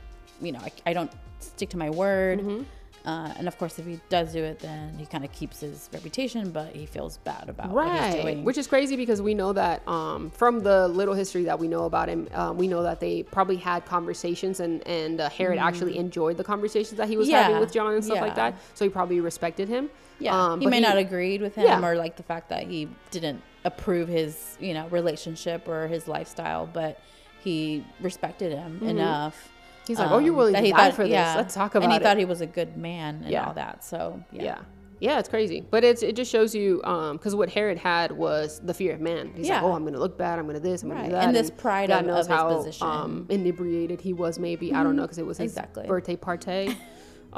you 0.41 0.53
know, 0.53 0.61
I, 0.61 0.71
I 0.87 0.93
don't 0.93 1.11
stick 1.41 1.71
to 1.71 1.79
my 1.79 1.91
word. 1.91 2.41
Mm-hmm. 2.41 2.63
Uh, 3.09 3.33
and 3.39 3.49
of 3.49 3.57
course, 3.57 3.79
if 3.79 3.87
he 3.87 3.99
does 4.11 4.33
do 4.33 4.45
it, 4.45 4.59
then 4.59 4.95
he 4.99 5.07
kind 5.07 5.25
of 5.25 5.33
keeps 5.33 5.61
his 5.61 5.89
reputation, 5.95 6.51
but 6.51 6.69
he 6.77 6.85
feels 6.85 7.17
bad 7.19 7.49
about 7.49 7.71
what 7.71 7.87
he's 7.91 8.01
Right, 8.01 8.23
doing. 8.23 8.45
which 8.45 8.59
is 8.59 8.67
crazy 8.67 8.97
because 8.97 9.23
we 9.23 9.33
know 9.33 9.55
that 9.55 9.87
um, 9.89 10.31
from 10.31 10.61
the 10.61 10.89
little 10.89 11.15
history 11.15 11.45
that 11.45 11.59
we 11.59 11.69
know 11.69 11.85
about 11.85 12.09
him, 12.11 12.29
um, 12.35 12.59
we 12.59 12.69
know 12.69 12.83
that 12.83 13.01
they 13.01 13.23
probably 13.23 13.57
had 13.57 13.87
conversations, 13.87 14.61
and 14.61 14.87
and 14.87 15.21
uh, 15.23 15.31
Herod 15.31 15.59
actually 15.59 15.97
enjoyed 15.97 16.37
the 16.37 16.45
conversations 16.45 16.99
that 16.99 17.09
he 17.09 17.17
was 17.17 17.31
having 17.31 17.57
Mm. 17.57 17.61
With 17.61 17.73
John 17.73 17.95
and 17.95 18.05
stuff 18.05 18.21
like 18.21 18.35
that. 18.35 18.57
So 18.75 18.85
he 18.85 18.91
probably 18.91 19.21
respected 19.21 19.69
him. 19.71 19.89
Yeah, 20.21 20.35
Um, 20.39 20.61
he 20.61 20.67
may 20.67 20.81
not 20.81 20.99
agreed 20.99 21.41
with 21.41 21.55
him 21.55 21.65
Yeah. 21.65 21.83
or 21.87 21.95
like 21.97 22.17
the 22.17 22.25
fact 22.25 22.51
that 22.51 22.65
he 22.65 22.89
didn't 23.11 23.41
approve 23.65 24.09
his, 24.09 24.57
you 24.61 24.75
know, 24.75 24.87
relationship 24.89 25.67
or 25.67 25.87
his 25.89 26.09
lifestyle, 26.09 26.67
but 26.81 27.01
he 27.43 27.85
respected 28.01 28.53
him 28.53 28.83
enough. 28.83 29.51
Mm-hmm. 29.97 30.03
He's 30.03 30.11
like, 30.11 30.11
"Oh, 30.11 30.19
you're 30.19 30.35
willing 30.35 30.55
to 30.55 30.61
he 30.61 30.71
die 30.73 30.77
thought- 30.91 30.95
for 30.95 31.05
this? 31.05 31.13
Let's 31.37 31.55
talk 31.55 31.75
about 31.75 31.83
it." 31.83 31.85
And 31.85 31.93
he 31.93 31.99
it." 31.99 32.03
thought 32.03 32.17
he 32.19 32.25
was 32.25 32.41
a 32.41 32.47
good 32.47 32.77
man 32.77 33.23
and 33.23 33.31
Yeah. 33.33 33.47
all 33.47 33.55
that. 33.55 33.85
So 33.85 34.23
yeah, 34.33 34.43
Yeah. 34.43 34.59
yeah, 35.01 35.19
it's 35.19 35.29
crazy, 35.29 35.65
but 35.71 35.85
it's 35.85 36.03
it 36.03 36.15
just 36.17 36.31
shows 36.31 36.55
you 36.55 36.77
because 37.13 37.35
what 37.35 37.49
Herod 37.51 37.79
had 37.79 38.13
was 38.13 38.61
the 38.65 38.75
fear 38.75 38.95
of 38.95 39.01
man. 39.01 39.33
He's 39.35 39.49
Yeah. 39.49 39.57
like, 39.57 39.65
"Oh, 39.65 39.73
I'm 39.73 39.85
gonna 39.85 39.99
look 39.99 40.19
bad. 40.19 40.39
I'm 40.39 40.47
gonna 40.47 40.61
this. 40.61 40.83
I'm 40.83 40.89
gonna 40.91 41.01
Right, 41.01 41.07
do 41.09 41.13
that." 41.15 41.25
and 41.25 41.35
this 41.37 41.51
pride 41.51 41.89
God 41.89 42.01
of- 42.01 42.07
knows 42.07 42.27
of 42.27 42.31
his 42.33 42.37
how 42.37 42.49
position. 42.57 42.87
Mm-hmm. 42.87 43.05
um, 43.05 43.27
inebriated 43.29 44.01
he 44.01 44.13
was. 44.13 44.39
Maybe 44.39 44.73
I 44.75 44.83
don't 44.83 44.97
know 44.97 45.03
because 45.03 45.19
it 45.19 45.27
was 45.27 45.39
his 45.39 45.53
Exactly. 45.53 45.87
birthday 45.87 46.17
party. 46.17 46.77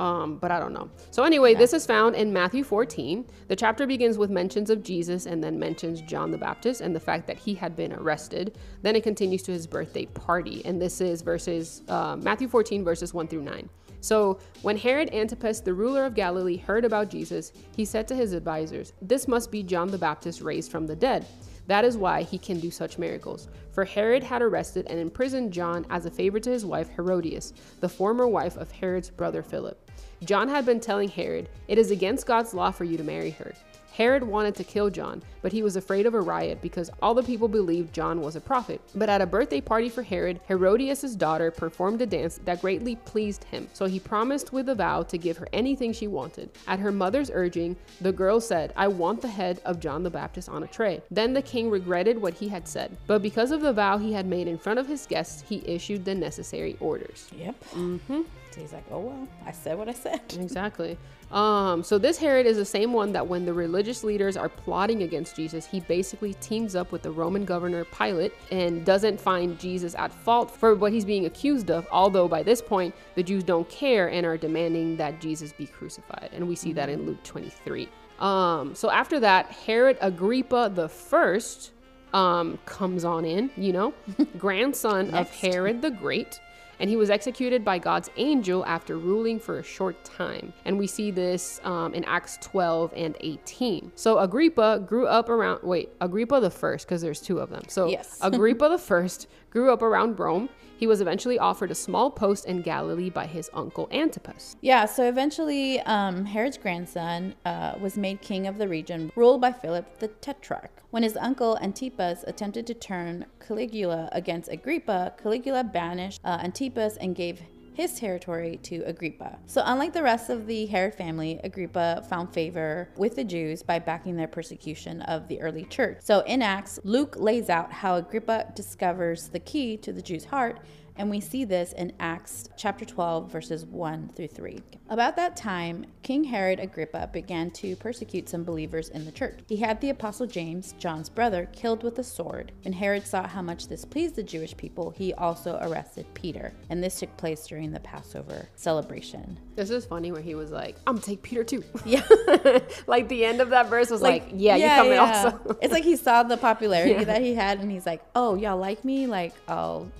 Um, 0.00 0.36
but 0.36 0.50
I 0.50 0.58
don't 0.58 0.72
know. 0.72 0.88
So 1.10 1.24
anyway, 1.24 1.54
this 1.54 1.74
is 1.74 1.84
found 1.84 2.16
in 2.16 2.32
Matthew 2.32 2.64
14. 2.64 3.26
The 3.48 3.54
chapter 3.54 3.86
begins 3.86 4.16
with 4.16 4.30
mentions 4.30 4.70
of 4.70 4.82
Jesus 4.82 5.26
and 5.26 5.44
then 5.44 5.58
mentions 5.58 6.00
John 6.00 6.30
the 6.30 6.38
Baptist 6.38 6.80
and 6.80 6.96
the 6.96 7.00
fact 7.00 7.26
that 7.26 7.36
he 7.36 7.52
had 7.52 7.76
been 7.76 7.92
arrested. 7.92 8.56
Then 8.80 8.96
it 8.96 9.02
continues 9.02 9.42
to 9.42 9.52
his 9.52 9.66
birthday 9.66 10.06
party, 10.06 10.62
and 10.64 10.80
this 10.80 11.02
is 11.02 11.20
verses 11.20 11.82
uh, 11.88 12.16
Matthew 12.16 12.48
14 12.48 12.82
verses 12.82 13.12
1 13.12 13.28
through 13.28 13.42
9. 13.42 13.68
So 14.00 14.38
when 14.62 14.78
Herod 14.78 15.12
Antipas, 15.12 15.60
the 15.60 15.74
ruler 15.74 16.06
of 16.06 16.14
Galilee, 16.14 16.56
heard 16.56 16.86
about 16.86 17.10
Jesus, 17.10 17.52
he 17.76 17.84
said 17.84 18.08
to 18.08 18.14
his 18.14 18.32
advisors, 18.32 18.94
"This 19.02 19.28
must 19.28 19.50
be 19.50 19.62
John 19.62 19.90
the 19.90 19.98
Baptist 19.98 20.40
raised 20.40 20.70
from 20.70 20.86
the 20.86 20.96
dead." 20.96 21.26
That 21.66 21.84
is 21.84 21.96
why 21.96 22.22
he 22.22 22.38
can 22.38 22.58
do 22.58 22.70
such 22.70 22.98
miracles. 22.98 23.48
For 23.70 23.84
Herod 23.84 24.22
had 24.22 24.42
arrested 24.42 24.86
and 24.88 24.98
imprisoned 24.98 25.52
John 25.52 25.86
as 25.90 26.06
a 26.06 26.10
favor 26.10 26.40
to 26.40 26.50
his 26.50 26.66
wife 26.66 26.88
Herodias, 26.88 27.52
the 27.80 27.88
former 27.88 28.26
wife 28.26 28.56
of 28.56 28.70
Herod's 28.70 29.10
brother 29.10 29.42
Philip. 29.42 29.90
John 30.24 30.48
had 30.48 30.66
been 30.66 30.80
telling 30.80 31.08
Herod, 31.08 31.48
It 31.68 31.78
is 31.78 31.90
against 31.90 32.26
God's 32.26 32.54
law 32.54 32.70
for 32.70 32.84
you 32.84 32.96
to 32.96 33.04
marry 33.04 33.30
her. 33.30 33.54
Herod 33.92 34.22
wanted 34.22 34.54
to 34.56 34.64
kill 34.64 34.90
John, 34.90 35.22
but 35.42 35.52
he 35.52 35.62
was 35.62 35.76
afraid 35.76 36.06
of 36.06 36.14
a 36.14 36.20
riot 36.20 36.60
because 36.62 36.90
all 37.02 37.14
the 37.14 37.22
people 37.22 37.48
believed 37.48 37.92
John 37.92 38.20
was 38.20 38.36
a 38.36 38.40
prophet. 38.40 38.80
But 38.94 39.08
at 39.08 39.20
a 39.20 39.26
birthday 39.26 39.60
party 39.60 39.88
for 39.88 40.02
Herod, 40.02 40.40
Herodias' 40.48 41.16
daughter 41.16 41.50
performed 41.50 42.00
a 42.02 42.06
dance 42.06 42.40
that 42.44 42.60
greatly 42.60 42.96
pleased 42.96 43.44
him. 43.44 43.68
So 43.72 43.86
he 43.86 44.00
promised 44.00 44.52
with 44.52 44.68
a 44.68 44.74
vow 44.74 45.02
to 45.02 45.18
give 45.18 45.36
her 45.38 45.48
anything 45.52 45.92
she 45.92 46.06
wanted. 46.06 46.50
At 46.66 46.78
her 46.78 46.92
mother's 46.92 47.30
urging, 47.32 47.76
the 48.00 48.12
girl 48.12 48.40
said, 48.40 48.72
I 48.76 48.88
want 48.88 49.22
the 49.22 49.28
head 49.28 49.60
of 49.64 49.80
John 49.80 50.02
the 50.02 50.10
Baptist 50.10 50.48
on 50.48 50.62
a 50.62 50.66
tray. 50.66 51.02
Then 51.10 51.32
the 51.32 51.42
king 51.42 51.70
regretted 51.70 52.20
what 52.20 52.34
he 52.34 52.48
had 52.48 52.68
said. 52.68 52.96
But 53.06 53.22
because 53.22 53.50
of 53.50 53.60
the 53.60 53.72
vow 53.72 53.98
he 53.98 54.12
had 54.12 54.26
made 54.26 54.48
in 54.48 54.58
front 54.58 54.78
of 54.78 54.86
his 54.86 55.06
guests, 55.06 55.44
he 55.48 55.62
issued 55.66 56.04
the 56.04 56.14
necessary 56.14 56.76
orders. 56.80 57.28
Yep. 57.36 57.64
Mm-hmm. 57.74 58.20
So 58.50 58.60
he's 58.60 58.72
like, 58.72 58.84
oh 58.90 58.98
well, 58.98 59.28
I 59.46 59.52
said 59.52 59.78
what 59.78 59.88
I 59.88 59.92
said. 59.92 60.20
Exactly. 60.40 60.98
Um, 61.30 61.84
so 61.84 61.96
this 61.96 62.18
Herod 62.18 62.44
is 62.46 62.56
the 62.56 62.64
same 62.64 62.92
one 62.92 63.12
that 63.12 63.26
when 63.26 63.44
the 63.44 63.52
religious 63.52 64.02
leaders 64.02 64.36
are 64.36 64.48
plotting 64.48 65.04
against 65.04 65.36
Jesus, 65.36 65.64
he 65.64 65.78
basically 65.80 66.34
teams 66.34 66.74
up 66.74 66.90
with 66.90 67.02
the 67.02 67.10
Roman 67.10 67.44
governor 67.44 67.84
Pilate 67.84 68.32
and 68.50 68.84
doesn't 68.84 69.20
find 69.20 69.58
Jesus 69.58 69.94
at 69.94 70.12
fault 70.12 70.50
for 70.50 70.74
what 70.74 70.92
he's 70.92 71.04
being 71.04 71.26
accused 71.26 71.70
of. 71.70 71.86
Although 71.92 72.26
by 72.26 72.42
this 72.42 72.60
point 72.60 72.94
the 73.14 73.22
Jews 73.22 73.44
don't 73.44 73.68
care 73.68 74.10
and 74.10 74.26
are 74.26 74.36
demanding 74.36 74.96
that 74.96 75.20
Jesus 75.20 75.52
be 75.52 75.66
crucified, 75.66 76.30
and 76.32 76.48
we 76.48 76.56
see 76.56 76.72
that 76.72 76.88
in 76.88 77.06
Luke 77.06 77.22
23. 77.22 77.88
Um, 78.18 78.74
so 78.74 78.90
after 78.90 79.20
that, 79.20 79.46
Herod 79.46 79.98
Agrippa 80.00 80.72
the 80.74 80.88
first 80.88 81.72
um, 82.12 82.58
comes 82.66 83.04
on 83.04 83.24
in, 83.24 83.50
you 83.56 83.72
know, 83.72 83.94
grandson 84.38 85.14
of 85.14 85.30
Herod 85.30 85.80
the 85.80 85.90
Great 85.90 86.40
and 86.80 86.88
he 86.88 86.96
was 86.96 87.10
executed 87.10 87.64
by 87.64 87.78
God's 87.78 88.10
angel 88.16 88.64
after 88.64 88.98
ruling 88.98 89.38
for 89.38 89.58
a 89.58 89.62
short 89.62 90.02
time. 90.02 90.52
And 90.64 90.78
we 90.78 90.86
see 90.86 91.10
this 91.10 91.60
um, 91.62 91.94
in 91.94 92.04
Acts 92.04 92.38
12 92.40 92.92
and 92.96 93.16
18. 93.20 93.92
So 93.94 94.18
Agrippa 94.18 94.82
grew 94.86 95.06
up 95.06 95.28
around, 95.28 95.60
wait, 95.62 95.90
Agrippa 96.00 96.40
the 96.40 96.50
first, 96.50 96.86
because 96.86 97.02
there's 97.02 97.20
two 97.20 97.38
of 97.38 97.50
them. 97.50 97.62
So 97.68 97.86
Yes. 97.86 98.18
Agrippa 98.22 98.68
the 98.70 98.78
first 98.78 99.28
grew 99.50 99.72
up 99.72 99.82
around 99.82 100.18
Rome. 100.18 100.48
He 100.78 100.86
was 100.86 101.02
eventually 101.02 101.38
offered 101.38 101.70
a 101.70 101.74
small 101.74 102.10
post 102.10 102.46
in 102.46 102.62
Galilee 102.62 103.10
by 103.10 103.26
his 103.26 103.50
uncle 103.52 103.86
Antipas. 103.92 104.56
Yeah, 104.62 104.86
so 104.86 105.06
eventually, 105.06 105.78
um, 105.80 106.24
Herod's 106.24 106.56
grandson 106.56 107.34
uh, 107.44 107.74
was 107.78 107.98
made 107.98 108.22
king 108.22 108.46
of 108.46 108.56
the 108.56 108.66
region, 108.66 109.12
ruled 109.14 109.42
by 109.42 109.52
Philip 109.52 109.98
the 109.98 110.08
Tetrarch. 110.08 110.70
When 110.90 111.02
his 111.02 111.18
uncle 111.18 111.58
Antipas 111.58 112.24
attempted 112.26 112.66
to 112.66 112.74
turn 112.74 113.26
Caligula 113.46 114.08
against 114.12 114.50
Agrippa, 114.50 115.12
Caligula 115.22 115.64
banished 115.64 116.18
uh, 116.24 116.38
Antipas 116.42 116.69
and 116.78 117.14
gave 117.14 117.40
his 117.74 117.98
territory 117.98 118.58
to 118.62 118.82
Agrippa. 118.82 119.38
So, 119.46 119.62
unlike 119.64 119.92
the 119.92 120.02
rest 120.02 120.28
of 120.28 120.46
the 120.46 120.66
Herod 120.66 120.94
family, 120.94 121.40
Agrippa 121.44 122.04
found 122.08 122.32
favor 122.32 122.88
with 122.96 123.16
the 123.16 123.24
Jews 123.24 123.62
by 123.62 123.78
backing 123.78 124.16
their 124.16 124.28
persecution 124.28 125.02
of 125.02 125.28
the 125.28 125.40
early 125.40 125.64
church. 125.64 125.98
So, 126.00 126.20
in 126.20 126.42
Acts, 126.42 126.78
Luke 126.84 127.16
lays 127.18 127.48
out 127.48 127.72
how 127.72 127.96
Agrippa 127.96 128.52
discovers 128.54 129.28
the 129.28 129.40
key 129.40 129.76
to 129.78 129.92
the 129.92 130.02
Jews' 130.02 130.26
heart 130.26 130.60
and 131.00 131.08
we 131.08 131.18
see 131.18 131.46
this 131.46 131.72
in 131.72 131.94
Acts 131.98 132.50
chapter 132.58 132.84
12, 132.84 133.32
verses 133.32 133.64
1 133.64 134.10
through 134.14 134.28
3. 134.28 134.58
About 134.90 135.16
that 135.16 135.34
time, 135.34 135.86
King 136.02 136.24
Herod 136.24 136.60
Agrippa 136.60 137.08
began 137.10 137.50
to 137.52 137.74
persecute 137.76 138.28
some 138.28 138.44
believers 138.44 138.90
in 138.90 139.06
the 139.06 139.10
church. 139.10 139.38
He 139.48 139.56
had 139.56 139.80
the 139.80 139.88
apostle 139.88 140.26
James, 140.26 140.74
John's 140.78 141.08
brother, 141.08 141.48
killed 141.54 141.82
with 141.82 141.98
a 142.00 142.04
sword. 142.04 142.52
When 142.64 142.74
Herod 142.74 143.06
saw 143.06 143.26
how 143.26 143.40
much 143.40 143.66
this 143.66 143.82
pleased 143.86 144.14
the 144.14 144.22
Jewish 144.22 144.54
people, 144.58 144.90
he 144.90 145.14
also 145.14 145.58
arrested 145.62 146.04
Peter. 146.12 146.52
And 146.68 146.84
this 146.84 146.98
took 147.00 147.16
place 147.16 147.46
during 147.46 147.72
the 147.72 147.80
Passover 147.80 148.46
celebration. 148.56 149.40
This 149.56 149.70
is 149.70 149.86
funny 149.86 150.12
where 150.12 150.20
he 150.20 150.34
was 150.34 150.50
like, 150.50 150.76
I'm 150.86 150.96
gonna 150.96 151.06
take 151.06 151.22
Peter 151.22 151.44
too. 151.44 151.64
Yeah. 151.86 152.06
like 152.86 153.08
the 153.08 153.24
end 153.24 153.40
of 153.40 153.48
that 153.50 153.70
verse 153.70 153.88
was 153.88 154.02
like, 154.02 154.24
yeah, 154.34 154.56
you 154.56 154.66
come 154.66 154.92
in 154.92 154.98
also. 154.98 155.56
it's 155.62 155.72
like 155.72 155.82
he 155.84 155.96
saw 155.96 156.22
the 156.24 156.36
popularity 156.36 156.90
Yeah. 156.98 157.04
that 157.04 157.22
he 157.22 157.34
had, 157.34 157.60
and 157.60 157.70
he's 157.70 157.86
like, 157.86 158.02
"Oh, 158.14 158.34
y'all 158.34 158.58
like 158.58 158.84
me? 158.84 159.06
Like, 159.06 159.32
I'll, 159.48 159.90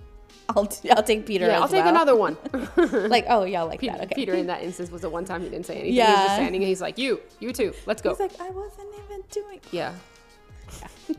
I'll, 0.57 0.69
I'll 0.91 1.03
take 1.03 1.27
Peter. 1.27 1.47
yeah, 1.47 1.61
I'll 1.61 1.69
take 1.69 1.85
well." 1.85 1.95
another 1.95 2.17
one. 2.17 2.37
Like, 3.11 3.27
oh, 3.29 3.45
y'all 3.45 3.67
like 3.67 3.81
Peter, 3.81 3.93
that? 3.93 4.05
Okay. 4.07 4.15
Peter 4.15 4.35
in 4.35 4.47
that 4.47 4.63
instance 4.63 4.91
was 4.91 5.03
the 5.03 5.11
one 5.11 5.25
time 5.25 5.43
he 5.43 5.49
didn't 5.49 5.67
say 5.67 5.75
anything. 5.75 5.93
He 5.95 6.01
was 6.01 6.09
just 6.09 6.35
standing 6.35 6.61
and 6.63 6.69
he's 6.69 6.81
like, 6.81 6.99
you, 6.99 7.21
you 7.39 7.53
too, 7.53 7.73
let's 7.87 8.03
go. 8.03 8.11
He's 8.11 8.21
like, 8.21 8.41
I 8.41 8.51
wasn't 8.51 8.89
even 9.05 9.23
doing. 9.31 9.61
yeah. 9.71 9.95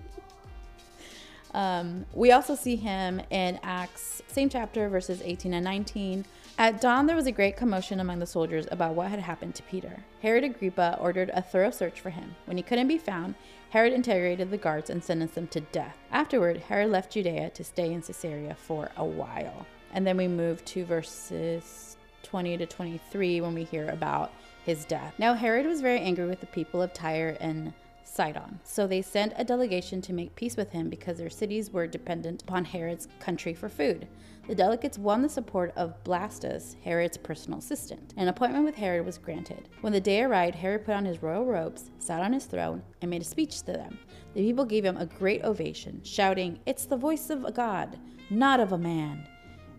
Um, 1.54 2.06
we 2.14 2.32
also 2.32 2.56
see 2.56 2.76
him 2.76 3.22
in 3.30 3.60
Acts, 3.64 4.22
same 4.28 4.50
chapter, 4.50 4.88
verses 4.90 5.22
18 5.24 5.54
and 5.54 5.66
19. 5.66 6.26
At 6.58 6.80
dawn, 6.80 7.08
there 7.08 7.16
was 7.16 7.28
a 7.28 7.32
great 7.32 7.58
commotion 7.58 8.00
among 8.00 8.20
the 8.20 8.26
soldiers 8.26 8.68
about 8.72 8.94
what 8.96 9.10
had 9.10 9.20
happened 9.20 9.56
to 9.56 9.64
Peter. 9.64 10.04
Herod 10.22 10.44
Agrippa 10.44 10.98
ordered 11.02 11.30
a 11.34 11.42
thorough 11.42 11.72
search 11.72 12.00
for 12.00 12.10
him. 12.10 12.36
When 12.46 12.58
he 12.58 12.64
couldn't 12.64 12.88
be 12.88 12.98
found, 12.98 13.36
Herod 13.72 13.94
interrogated 13.94 14.52
the 14.52 14.58
guards 14.58 14.90
and 14.90 15.02
sentenced 15.02 15.36
them 15.36 15.48
to 15.48 15.62
death. 15.62 15.98
Afterward, 16.12 16.58
Herod 16.58 16.92
left 16.92 17.14
Judea 17.14 17.52
to 17.52 17.64
stay 17.64 17.94
in 17.94 18.02
Caesarea 18.02 18.54
for 18.54 18.92
a 18.98 19.06
while. 19.06 19.66
And 19.94 20.06
then 20.06 20.18
we 20.18 20.28
move 20.28 20.64
to 20.66 20.84
verses 20.84 21.96
20 22.24 22.58
to 22.58 22.66
23 22.66 23.40
when 23.40 23.54
we 23.54 23.64
hear 23.64 23.88
about 23.90 24.34
his 24.66 24.84
death. 24.84 25.14
Now, 25.18 25.36
Herod 25.36 25.66
was 25.66 25.80
very 25.80 26.02
angry 26.02 26.28
with 26.28 26.42
the 26.42 26.48
people 26.48 26.82
of 26.82 26.92
Tyre 26.92 27.38
and 27.40 27.72
Sidon. 28.12 28.60
So 28.66 28.88
they 28.88 29.02
sent 29.02 29.34
a 29.38 29.46
delegation 29.46 30.02
to 30.02 30.12
make 30.12 30.36
peace 30.36 30.58
with 30.58 30.72
him 30.72 30.90
because 30.90 31.18
their 31.18 31.30
cities 31.30 31.72
were 31.72 31.88
dependent 31.88 32.42
upon 32.42 32.66
Herod's 32.66 33.08
country 33.22 33.54
for 33.54 33.70
food. 33.70 34.06
The 34.50 34.56
delegates 34.56 34.98
won 34.98 35.22
the 35.22 35.30
support 35.30 35.72
of 35.78 36.04
Blastus, 36.04 36.76
Herod's 36.84 37.16
personal 37.16 37.60
assistant. 37.60 38.14
An 38.18 38.28
appointment 38.28 38.66
with 38.66 38.76
Herod 38.76 39.06
was 39.06 39.18
granted. 39.18 39.70
When 39.80 39.94
the 39.94 40.02
day 40.02 40.24
arrived, 40.24 40.56
Herod 40.56 40.84
put 40.84 40.96
on 40.96 41.06
his 41.06 41.24
royal 41.24 41.46
robes, 41.46 41.90
sat 42.00 42.22
on 42.22 42.34
his 42.34 42.46
throne, 42.46 42.84
and 43.02 43.10
made 43.10 43.22
a 43.22 43.26
speech 43.26 43.62
to 43.62 43.72
them. 43.72 43.98
The 44.34 44.46
people 44.46 44.66
gave 44.66 44.84
him 44.84 44.98
a 44.98 45.06
great 45.06 45.46
ovation, 45.46 46.02
shouting, 46.04 46.60
It's 46.66 46.86
the 46.86 46.98
voice 46.98 47.30
of 47.30 47.46
a 47.46 47.52
god, 47.52 47.98
not 48.30 48.60
of 48.60 48.74
a 48.74 48.78
man. 48.78 49.26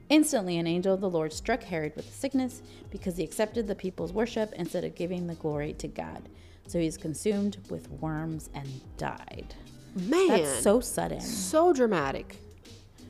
Instantly, 0.09 0.57
an 0.57 0.67
angel 0.67 0.95
of 0.95 1.03
the 1.03 1.11
Lord 1.11 1.35
struck 1.35 1.63
Herod 1.63 1.97
with 1.97 2.09
a 2.09 2.13
sickness 2.13 2.63
because 2.91 3.19
he 3.19 3.25
accepted 3.25 3.67
the 3.67 3.75
people's 3.75 4.13
worship 4.13 4.55
instead 4.55 4.85
of 4.85 4.95
giving 4.95 5.27
the 5.27 5.35
glory 5.35 5.75
to 5.75 5.89
God. 5.89 6.31
So 6.67 6.79
he's 6.79 6.97
consumed 6.97 7.59
with 7.71 7.89
worms 7.91 8.49
and 8.55 8.69
died. 8.97 9.55
Man. 9.95 10.29
That's 10.29 10.63
so 10.63 10.81
sudden. 10.81 11.21
so 11.21 11.73
dramatic. 11.73 12.39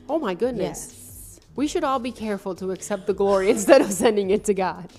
Oh 0.09 0.19
my 0.19 0.33
goodness. 0.33 0.89
Yes. 0.91 1.39
We 1.55 1.67
should 1.67 1.83
all 1.83 1.99
be 1.99 2.11
careful 2.11 2.55
to 2.55 2.71
accept 2.71 3.07
the 3.07 3.13
glory 3.13 3.49
instead 3.51 3.81
of 3.81 3.91
sending 3.91 4.31
it 4.31 4.43
to 4.45 4.53
God. 4.53 4.89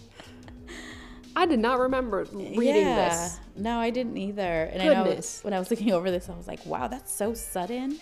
I 1.36 1.46
did 1.46 1.58
not 1.58 1.80
remember 1.80 2.26
reading 2.32 2.86
yeah. 2.86 3.08
this. 3.08 3.40
No, 3.56 3.78
I 3.78 3.90
didn't 3.90 4.16
either. 4.16 4.64
And 4.72 4.82
Goodness. 4.82 5.40
I 5.40 5.42
know 5.42 5.44
when 5.50 5.54
I 5.54 5.58
was 5.58 5.70
looking 5.70 5.92
over 5.98 6.10
this, 6.10 6.28
I 6.28 6.36
was 6.36 6.46
like, 6.46 6.64
wow, 6.64 6.86
that's 6.88 7.12
so 7.12 7.34
sudden. 7.34 7.98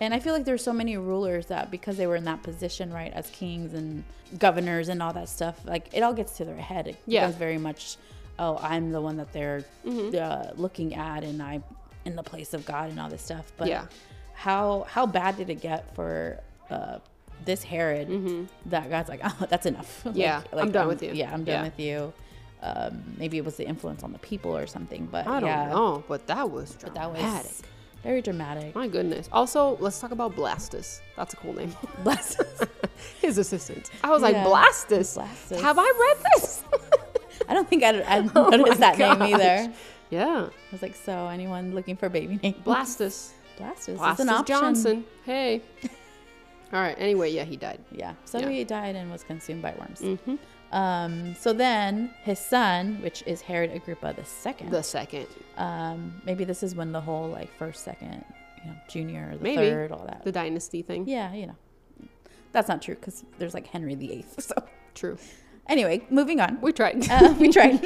And 0.00 0.14
I 0.14 0.20
feel 0.20 0.32
like 0.32 0.44
there's 0.44 0.62
so 0.62 0.72
many 0.72 0.96
rulers 0.96 1.46
that 1.46 1.70
because 1.70 1.96
they 1.96 2.06
were 2.06 2.14
in 2.16 2.24
that 2.24 2.42
position, 2.42 2.92
right, 2.92 3.12
as 3.12 3.28
kings 3.30 3.74
and 3.74 4.04
governors 4.38 4.88
and 4.90 5.02
all 5.02 5.12
that 5.14 5.28
stuff, 5.28 5.58
like 5.64 5.88
it 5.92 6.02
all 6.02 6.12
gets 6.12 6.36
to 6.36 6.44
their 6.44 6.56
head. 6.56 6.88
It 6.88 6.96
Yeah. 7.06 7.22
becomes 7.22 7.36
very 7.36 7.58
much, 7.58 7.96
oh, 8.38 8.58
I'm 8.60 8.92
the 8.92 9.00
one 9.00 9.16
that 9.16 9.32
they're 9.32 9.64
Mm-hmm. 9.86 10.16
uh, 10.20 10.52
looking 10.60 10.94
at, 10.94 11.24
and 11.24 11.42
I'm 11.42 11.64
in 12.04 12.14
the 12.16 12.22
place 12.22 12.54
of 12.54 12.64
God 12.66 12.90
and 12.90 12.98
all 13.00 13.08
this 13.08 13.22
stuff. 13.22 13.52
But 13.56 13.68
Yeah. 13.68 13.86
how 14.34 14.86
how 14.88 15.06
bad 15.06 15.36
did 15.36 15.50
it 15.50 15.60
get 15.60 15.94
for 15.94 16.40
uh, 16.70 16.98
this 17.44 17.62
Herod 17.62 18.48
that 18.66 18.90
God's 18.90 19.08
like, 19.08 19.20
oh, 19.24 19.46
that's 19.48 19.66
enough. 19.66 20.04
Like- 20.04 20.14
Mm-hmm. 20.14 20.20
Yeah, 20.20 20.42
I'm 20.52 20.72
done 20.72 20.88
with 20.88 21.02
you. 21.02 21.12
Yeah, 21.14 21.32
I'm 21.32 21.44
done 21.44 21.54
Yeah. 21.54 21.62
with 21.64 21.78
you. 21.80 22.12
Um, 22.60 23.02
maybe 23.16 23.38
it 23.38 23.44
was 23.44 23.56
the 23.56 23.66
influence 23.66 24.02
on 24.02 24.12
the 24.12 24.18
people 24.18 24.56
or 24.56 24.66
something, 24.66 25.06
but 25.10 25.26
I 25.28 25.38
don't 25.40 25.48
yeah, 25.48 25.68
know, 25.68 26.02
but 26.08 26.26
that 26.26 26.50
was 26.50 26.76
But 26.80 26.92
that 26.94 27.04
dramatic. 27.12 27.46
was 27.52 27.62
very 28.02 28.20
dramatic. 28.20 28.74
My 28.74 28.88
goodness. 28.88 29.28
Also, 29.32 29.76
let's 29.80 30.00
talk 30.00 30.10
about 30.10 30.34
Blastus. 30.34 31.00
That's 31.16 31.34
a 31.34 31.36
cool 31.36 31.52
name. 31.54 31.70
Blastus. 32.04 32.68
His 33.20 33.38
assistant. 33.38 33.90
I 34.02 34.10
was 34.10 34.22
like, 34.22 34.34
Blastus. 34.36 35.16
Blastus. 35.16 35.60
Have 35.60 35.78
I 35.78 35.82
read 36.06 36.24
this? 36.34 36.64
I 37.48 37.54
don't 37.54 37.68
think 37.68 37.82
I'd, 37.82 38.02
I'd 38.02 38.30
Oh 38.36 38.48
noticed 38.50 38.80
that 38.80 38.98
name 38.98 39.18
gosh. 39.18 39.30
either. 39.32 39.72
yeah. 40.10 40.48
I 40.50 40.72
was 40.72 40.82
like, 40.82 40.94
so 40.94 41.26
anyone 41.28 41.74
looking 41.74 41.96
for 41.96 42.06
a 42.06 42.10
baby 42.10 42.38
name? 42.42 42.54
Blastus. 42.64 43.32
Blastus. 43.58 43.96
Blastus 43.96 44.18
an 44.20 44.28
option. 44.28 44.44
Johnson. 44.56 45.04
Hey. 45.24 45.62
All 46.72 46.80
right. 46.80 46.96
Anyway, 46.98 47.30
yeah, 47.32 47.44
he 47.44 47.56
died. 47.56 47.80
Yeah. 47.90 48.14
So 48.26 48.38
Yeah. 48.38 48.50
He 48.50 48.64
died 48.64 48.94
and 48.96 49.10
was 49.10 49.24
consumed 49.24 49.62
by 49.62 49.74
worms. 49.78 50.02
Um, 50.70 51.34
so 51.36 51.54
then 51.54 52.10
his 52.24 52.38
son, 52.38 52.98
which 53.00 53.22
is 53.26 53.40
Herod 53.40 53.70
Agrippa 53.72 54.12
the 54.14 54.24
second, 54.26 54.70
The 54.70 54.82
second. 54.82 55.26
um, 55.56 56.20
maybe 56.26 56.44
this 56.44 56.62
is 56.62 56.74
when 56.74 56.92
the 56.92 57.00
whole 57.00 57.28
like 57.28 57.50
first, 57.56 57.84
second, 57.84 58.22
you 58.62 58.70
know, 58.70 58.76
junior, 58.86 59.34
the 59.38 59.42
Maybe. 59.42 59.56
third, 59.70 59.92
all 59.92 60.04
that. 60.04 60.24
The 60.24 60.32
dynasty 60.32 60.82
thing. 60.82 61.08
yeah, 61.08 61.32
you 61.32 61.46
know, 61.46 61.56
that's 62.52 62.68
not 62.68 62.82
true 62.82 62.96
because 62.96 63.24
there's 63.38 63.54
like 63.54 63.66
Henry 63.66 63.94
the 63.94 64.12
Eighth. 64.12 64.34
So 64.54 64.54
True. 64.94 65.16
Anyway, 65.68 66.06
moving 66.10 66.40
on. 66.40 66.60
We 66.60 66.72
tried. 66.72 67.08
Uh, 67.10 67.34
we 67.38 67.50
tried, 67.50 67.80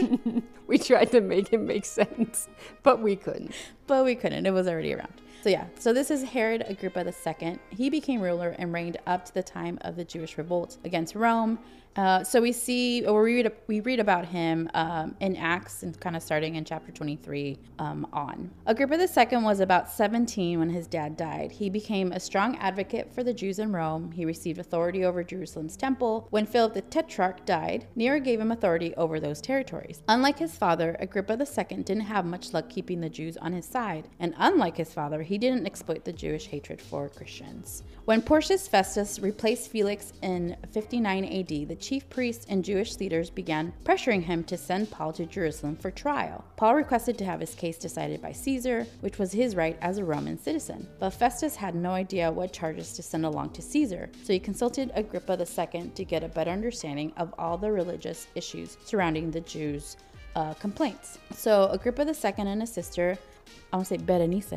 we 0.66 0.78
tried 0.78 1.10
to 1.12 1.20
make 1.20 1.52
it 1.52 1.58
make 1.60 1.84
sense, 1.84 2.48
but 2.82 3.00
we 3.00 3.16
couldn't. 3.16 3.52
but 3.86 4.04
we 4.04 4.14
couldn't. 4.14 4.46
It 4.46 4.50
was 4.52 4.68
already 4.68 4.92
around. 4.94 5.12
So 5.42 5.48
yeah, 5.48 5.64
so 5.76 5.92
this 5.92 6.12
is 6.12 6.22
Herod 6.22 6.64
Agrippa 6.68 7.04
II. 7.04 7.58
He 7.70 7.90
became 7.90 8.20
ruler 8.20 8.54
and 8.60 8.72
reigned 8.72 8.98
up 9.08 9.24
to 9.24 9.34
the 9.34 9.42
time 9.42 9.76
of 9.80 9.96
the 9.96 10.04
Jewish 10.04 10.38
revolt 10.38 10.78
against 10.84 11.16
Rome. 11.16 11.58
Uh, 11.96 12.24
so 12.24 12.40
we 12.40 12.52
see, 12.52 13.04
or 13.04 13.22
we 13.22 13.34
read, 13.34 13.52
we 13.66 13.80
read 13.80 14.00
about 14.00 14.24
him 14.24 14.70
um, 14.74 15.14
in 15.20 15.36
Acts, 15.36 15.82
and 15.82 15.98
kind 16.00 16.16
of 16.16 16.22
starting 16.22 16.54
in 16.54 16.64
chapter 16.64 16.90
23 16.90 17.58
um, 17.78 18.06
on. 18.12 18.50
Agrippa 18.66 18.98
II 18.98 19.38
was 19.42 19.60
about 19.60 19.90
17 19.90 20.58
when 20.58 20.70
his 20.70 20.86
dad 20.86 21.16
died. 21.16 21.52
He 21.52 21.68
became 21.68 22.12
a 22.12 22.20
strong 22.20 22.56
advocate 22.56 23.12
for 23.12 23.22
the 23.22 23.34
Jews 23.34 23.58
in 23.58 23.72
Rome. 23.72 24.10
He 24.12 24.24
received 24.24 24.58
authority 24.58 25.04
over 25.04 25.22
Jerusalem's 25.22 25.76
temple. 25.76 26.26
When 26.30 26.46
Philip 26.46 26.74
the 26.74 26.82
Tetrarch 26.82 27.44
died, 27.44 27.86
Nero 27.94 28.20
gave 28.20 28.40
him 28.40 28.52
authority 28.52 28.94
over 28.96 29.20
those 29.20 29.40
territories. 29.40 30.02
Unlike 30.08 30.38
his 30.38 30.56
father, 30.56 30.96
Agrippa 30.98 31.34
II 31.34 31.82
didn't 31.82 32.00
have 32.00 32.24
much 32.24 32.54
luck 32.54 32.70
keeping 32.70 33.00
the 33.00 33.10
Jews 33.10 33.36
on 33.36 33.52
his 33.52 33.66
side, 33.66 34.08
and 34.18 34.34
unlike 34.38 34.78
his 34.78 34.94
father, 34.94 35.22
he 35.22 35.31
didn't 35.38 35.66
exploit 35.66 36.04
the 36.04 36.12
Jewish 36.12 36.46
hatred 36.46 36.80
for 36.80 37.08
Christians. 37.08 37.82
When 38.04 38.20
Porcius 38.20 38.66
Festus 38.66 39.20
replaced 39.20 39.70
Felix 39.70 40.12
in 40.22 40.56
59 40.72 41.24
AD, 41.24 41.68
the 41.68 41.76
chief 41.76 42.10
priests 42.10 42.46
and 42.48 42.64
Jewish 42.64 42.98
leaders 42.98 43.30
began 43.30 43.72
pressuring 43.84 44.22
him 44.22 44.42
to 44.44 44.56
send 44.56 44.90
Paul 44.90 45.12
to 45.12 45.24
Jerusalem 45.24 45.76
for 45.76 45.92
trial. 45.92 46.44
Paul 46.56 46.74
requested 46.74 47.16
to 47.18 47.24
have 47.24 47.38
his 47.38 47.54
case 47.54 47.78
decided 47.78 48.20
by 48.20 48.32
Caesar, 48.32 48.86
which 49.00 49.18
was 49.18 49.30
his 49.30 49.54
right 49.54 49.78
as 49.80 49.98
a 49.98 50.04
Roman 50.04 50.36
citizen. 50.36 50.88
But 50.98 51.10
Festus 51.10 51.54
had 51.54 51.76
no 51.76 51.92
idea 51.92 52.32
what 52.32 52.52
charges 52.52 52.92
to 52.94 53.02
send 53.02 53.24
along 53.24 53.50
to 53.50 53.62
Caesar, 53.62 54.10
so 54.24 54.32
he 54.32 54.40
consulted 54.40 54.90
Agrippa 54.94 55.38
II 55.38 55.90
to 55.94 56.04
get 56.04 56.24
a 56.24 56.28
better 56.28 56.50
understanding 56.50 57.12
of 57.16 57.32
all 57.38 57.56
the 57.56 57.70
religious 57.70 58.26
issues 58.34 58.76
surrounding 58.84 59.30
the 59.30 59.40
Jews' 59.42 59.96
uh, 60.34 60.54
complaints. 60.54 61.18
So 61.32 61.68
Agrippa 61.68 62.06
II 62.06 62.34
and 62.38 62.60
his 62.60 62.72
sister, 62.72 63.18
I 63.72 63.76
want 63.76 63.88
to 63.88 63.94
say 63.98 64.04
Berenice, 64.04 64.52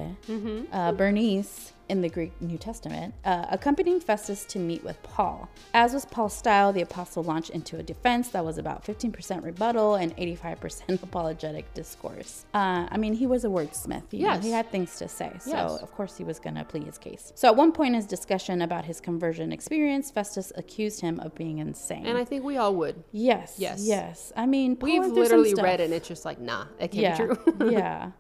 uh, 0.74 0.92
Bernice, 0.92 1.72
in 1.88 2.02
the 2.02 2.10
Greek 2.10 2.32
New 2.42 2.58
Testament, 2.58 3.14
uh, 3.26 3.46
accompanying 3.52 4.00
Festus 4.00 4.44
to 4.46 4.58
meet 4.58 4.84
with 4.84 5.02
Paul. 5.04 5.48
As 5.76 5.94
was 5.94 6.04
Paul's 6.04 6.34
style, 6.36 6.74
the 6.74 6.82
apostle 6.82 7.22
launched 7.24 7.52
into 7.52 7.78
a 7.78 7.84
defense 7.84 8.30
that 8.30 8.44
was 8.44 8.58
about 8.58 8.84
15% 8.84 9.44
rebuttal 9.44 9.94
and 9.94 10.16
85% 10.18 11.04
apologetic 11.04 11.72
discourse. 11.76 12.46
Uh, 12.56 12.88
I 12.90 12.98
mean, 12.98 13.14
he 13.14 13.28
was 13.28 13.46
a 13.46 13.50
wordsmith. 13.50 14.02
You 14.12 14.24
know, 14.28 14.40
he 14.40 14.50
had 14.50 14.72
things 14.72 14.96
to 14.98 15.08
say, 15.08 15.32
so 15.40 15.52
Yes. 15.52 15.78
of 15.84 15.92
course 15.92 16.18
he 16.18 16.24
was 16.24 16.40
going 16.40 16.56
to 16.56 16.64
plead 16.64 16.86
his 16.86 16.98
case. 16.98 17.32
So 17.36 17.48
at 17.50 17.56
one 17.56 17.72
point 17.72 17.90
in 17.90 17.94
his 17.96 18.08
discussion 18.08 18.64
about 18.64 18.84
his 18.86 19.00
conversion 19.00 19.52
experience, 19.52 20.10
Festus 20.10 20.52
accused 20.56 21.02
him 21.02 21.20
of 21.20 21.36
being 21.36 21.60
insane. 21.60 22.08
And 22.08 22.18
I 22.18 22.26
think 22.26 22.44
we 22.44 22.58
all 22.58 22.74
would. 22.78 23.04
yes, 23.12 23.56
Yes. 23.60 23.86
yes. 23.86 24.34
I 24.36 24.48
mean, 24.48 24.76
Paul 24.76 24.90
We've 24.90 25.02
went 25.02 25.14
through 25.14 25.26
some 25.28 25.40
literally 25.44 25.64
read 25.64 25.80
it 25.82 25.86
and 25.86 25.94
it's 25.94 26.08
just 26.08 26.26
like, 26.26 26.40
nah, 26.42 26.66
it 26.80 26.90
can't 26.92 26.94
yeah, 26.96 27.18
be 27.18 27.36
true. 27.36 27.70
yeah. 27.72 28.12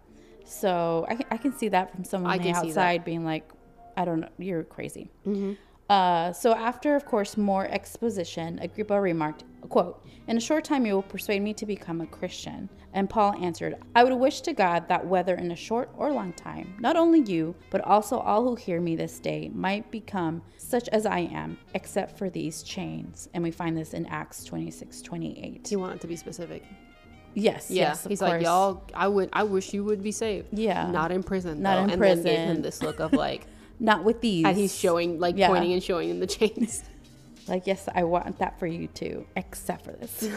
So 0.45 1.05
I, 1.09 1.15
can- 1.15 1.25
I 1.31 1.37
can 1.37 1.51
see 1.57 1.67
that 1.69 1.93
from 1.93 2.03
someone 2.03 2.31
I 2.31 2.35
on 2.35 2.41
the 2.41 2.45
can 2.51 2.55
see 2.55 2.61
that. 2.71 2.79
outside 2.79 3.03
being 3.05 3.25
like, 3.25 3.49
I 3.97 4.05
don't 4.05 4.19
know, 4.21 4.29
you're 4.37 4.63
crazy. 4.63 5.09
Mm-hmm. 5.27 5.53
Uh, 5.89 6.33
so 6.33 6.53
after, 6.55 6.95
of 6.95 7.05
course, 7.05 7.37
more 7.37 7.67
exposition, 7.67 8.57
Agrippa 8.59 8.99
remarked, 8.99 9.43
quote, 9.69 10.03
In 10.27 10.35
a 10.35 10.39
short 10.39 10.63
time 10.63 10.83
you 10.85 10.93
will 10.95 11.03
persuade 11.03 11.43
me 11.43 11.53
to 11.53 11.65
become 11.65 12.01
a 12.01 12.07
Christian. 12.07 12.69
And 12.93 13.07
Paul 13.07 13.35
answered, 13.39 13.75
I 13.95 14.03
would 14.03 14.13
wish 14.13 14.41
to 14.41 14.53
God 14.53 14.87
that 14.87 15.05
whether 15.05 15.35
in 15.35 15.51
a 15.51 15.55
short 15.55 15.89
or 15.95 16.11
long 16.11 16.33
time, 16.33 16.75
not 16.79 16.95
only 16.95 17.19
you, 17.21 17.53
but 17.69 17.81
also 17.81 18.17
all 18.17 18.43
who 18.43 18.55
hear 18.55 18.81
me 18.81 18.95
this 18.95 19.19
day 19.19 19.51
might 19.53 19.91
become 19.91 20.41
such 20.57 20.89
as 20.89 21.05
I 21.05 21.19
am, 21.19 21.57
except 21.75 22.17
for 22.17 22.29
these 22.31 22.63
chains. 22.63 23.29
And 23.35 23.43
we 23.43 23.51
find 23.51 23.77
this 23.77 23.93
in 23.93 24.07
Acts 24.07 24.43
26, 24.43 25.01
28. 25.03 25.67
he 25.67 25.75
wanted 25.75 26.01
to 26.01 26.07
be 26.07 26.15
specific. 26.15 26.63
Yes, 27.35 27.69
Yeah, 27.69 27.89
yes, 27.89 28.05
he's 28.07 28.19
course. 28.19 28.31
like, 28.31 28.41
y'all. 28.41 28.83
I 28.93 29.07
would. 29.07 29.29
I 29.33 29.43
wish 29.43 29.73
you 29.73 29.83
would 29.83 30.01
be 30.01 30.11
saved. 30.11 30.47
Yeah. 30.57 30.89
not 30.89 31.11
in 31.11 31.21
prison. 31.21 31.61
Not 31.61 31.75
though. 31.75 31.83
in 31.83 31.89
and 31.91 32.01
Then 32.01 32.23
gave 32.23 32.39
him 32.39 32.61
this 32.63 32.81
look 32.81 32.99
of 32.99 33.13
like, 33.13 33.45
Not 33.79 34.03
with 34.05 34.21
these. 34.21 34.45
and 34.45 34.55
he's 34.57 34.73
showing, 34.75 35.19
like, 35.19 35.35
Yeah. 35.37 35.49
pointing 35.49 35.73
and 35.73 35.83
showing 35.83 36.09
in 36.09 36.19
the 36.19 36.27
chains. 36.27 36.83
Like, 37.47 37.67
yes, 37.67 37.87
I 37.93 38.05
want 38.05 38.39
that 38.39 38.57
for 38.57 38.65
you 38.65 38.87
too, 38.87 39.27
except 39.35 39.85
for 39.85 39.91
this. 39.91 40.27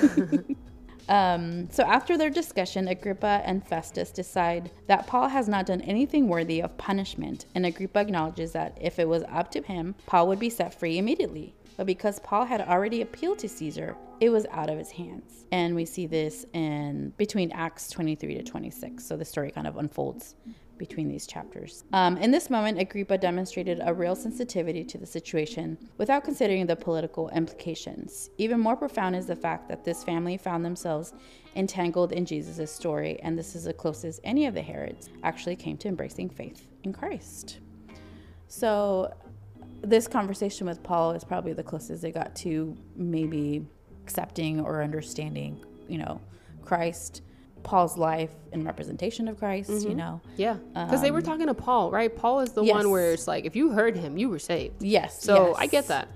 um, 1.08 1.70
so, 1.70 1.82
after 1.84 2.18
their 2.18 2.28
discussion, 2.28 2.86
Agrippa 2.88 3.40
and 3.46 3.66
Festus 3.66 4.10
decide 4.10 4.70
that 4.88 5.06
Paul 5.06 5.28
has 5.28 5.48
not 5.48 5.64
done 5.64 5.80
anything 5.80 6.28
worthy 6.28 6.60
of 6.60 6.76
punishment, 6.76 7.46
and 7.54 7.64
Agrippa 7.64 8.00
acknowledges 8.00 8.52
that 8.52 8.76
if 8.78 8.98
it 8.98 9.08
was 9.08 9.22
up 9.30 9.50
to 9.52 9.62
him, 9.62 9.94
Paul 10.04 10.28
would 10.28 10.38
be 10.38 10.50
set 10.50 10.78
free 10.78 10.98
immediately. 10.98 11.54
But 11.78 11.86
because 11.86 12.18
Paul 12.18 12.44
had 12.44 12.60
already 12.60 13.02
appealed 13.02 13.38
to 13.38 13.48
Caesar, 13.48 13.96
it 14.20 14.30
was 14.30 14.46
out 14.50 14.68
of 14.68 14.76
his 14.76 14.90
hands. 14.90 15.46
And 15.52 15.76
we 15.76 15.84
see 15.84 16.06
this 16.06 16.44
in 16.52 17.12
between 17.16 17.52
Acts 17.52 17.88
23 17.88 18.34
to 18.34 18.42
26. 18.42 19.02
So 19.06 19.16
the 19.16 19.24
story 19.24 19.52
kind 19.52 19.68
of 19.68 19.76
unfolds 19.76 20.34
between 20.76 21.08
these 21.08 21.24
chapters. 21.24 21.84
Um, 21.92 22.16
in 22.16 22.32
this 22.32 22.50
moment, 22.50 22.80
Agrippa 22.80 23.18
demonstrated 23.18 23.80
a 23.84 23.94
real 23.94 24.16
sensitivity 24.16 24.84
to 24.84 24.98
the 24.98 25.06
situation 25.06 25.78
without 25.98 26.24
considering 26.24 26.66
the 26.66 26.76
political 26.76 27.28
implications. 27.30 28.30
Even 28.38 28.58
more 28.58 28.76
profound 28.76 29.14
is 29.14 29.26
the 29.26 29.36
fact 29.36 29.68
that 29.68 29.84
this 29.84 30.02
family 30.02 30.36
found 30.36 30.64
themselves 30.64 31.14
entangled 31.54 32.12
in 32.12 32.26
Jesus' 32.26 32.72
story, 32.72 33.20
and 33.22 33.38
this 33.38 33.54
is 33.54 33.64
the 33.64 33.72
closest 33.72 34.20
any 34.24 34.46
of 34.46 34.54
the 34.54 34.62
Herods 34.62 35.10
actually 35.22 35.56
came 35.56 35.76
to 35.78 35.88
embracing 35.88 36.28
faith 36.28 36.66
in 36.82 36.92
Christ. 36.92 37.58
So, 38.48 39.12
this 39.82 40.08
conversation 40.08 40.66
with 40.66 40.82
Paul 40.82 41.12
is 41.12 41.24
probably 41.24 41.52
the 41.52 41.62
closest 41.62 42.02
they 42.02 42.12
got 42.12 42.34
to 42.36 42.76
maybe 42.96 43.66
accepting 44.02 44.60
or 44.60 44.82
understanding, 44.82 45.64
you 45.88 45.98
know, 45.98 46.20
Christ, 46.62 47.22
Paul's 47.62 47.96
life 47.98 48.30
and 48.52 48.64
representation 48.64 49.28
of 49.28 49.38
Christ, 49.38 49.70
you 49.88 49.94
know. 49.94 50.20
Yeah, 50.36 50.54
because 50.72 51.02
they 51.02 51.10
were 51.10 51.22
talking 51.22 51.46
to 51.46 51.54
Paul, 51.54 51.90
right? 51.90 52.14
Paul 52.14 52.40
is 52.40 52.52
the 52.52 52.60
Um, 52.62 52.66
Yes. 52.66 52.74
one 52.74 52.90
where 52.90 53.12
it's 53.12 53.26
like, 53.28 53.44
if 53.44 53.54
you 53.56 53.70
heard 53.70 53.96
him, 53.96 54.16
you 54.16 54.28
were 54.28 54.38
saved. 54.38 54.82
Yes. 54.82 55.22
So 55.22 55.48
yes. 55.48 55.56
I 55.58 55.66
get 55.66 55.88
that. 55.88 56.08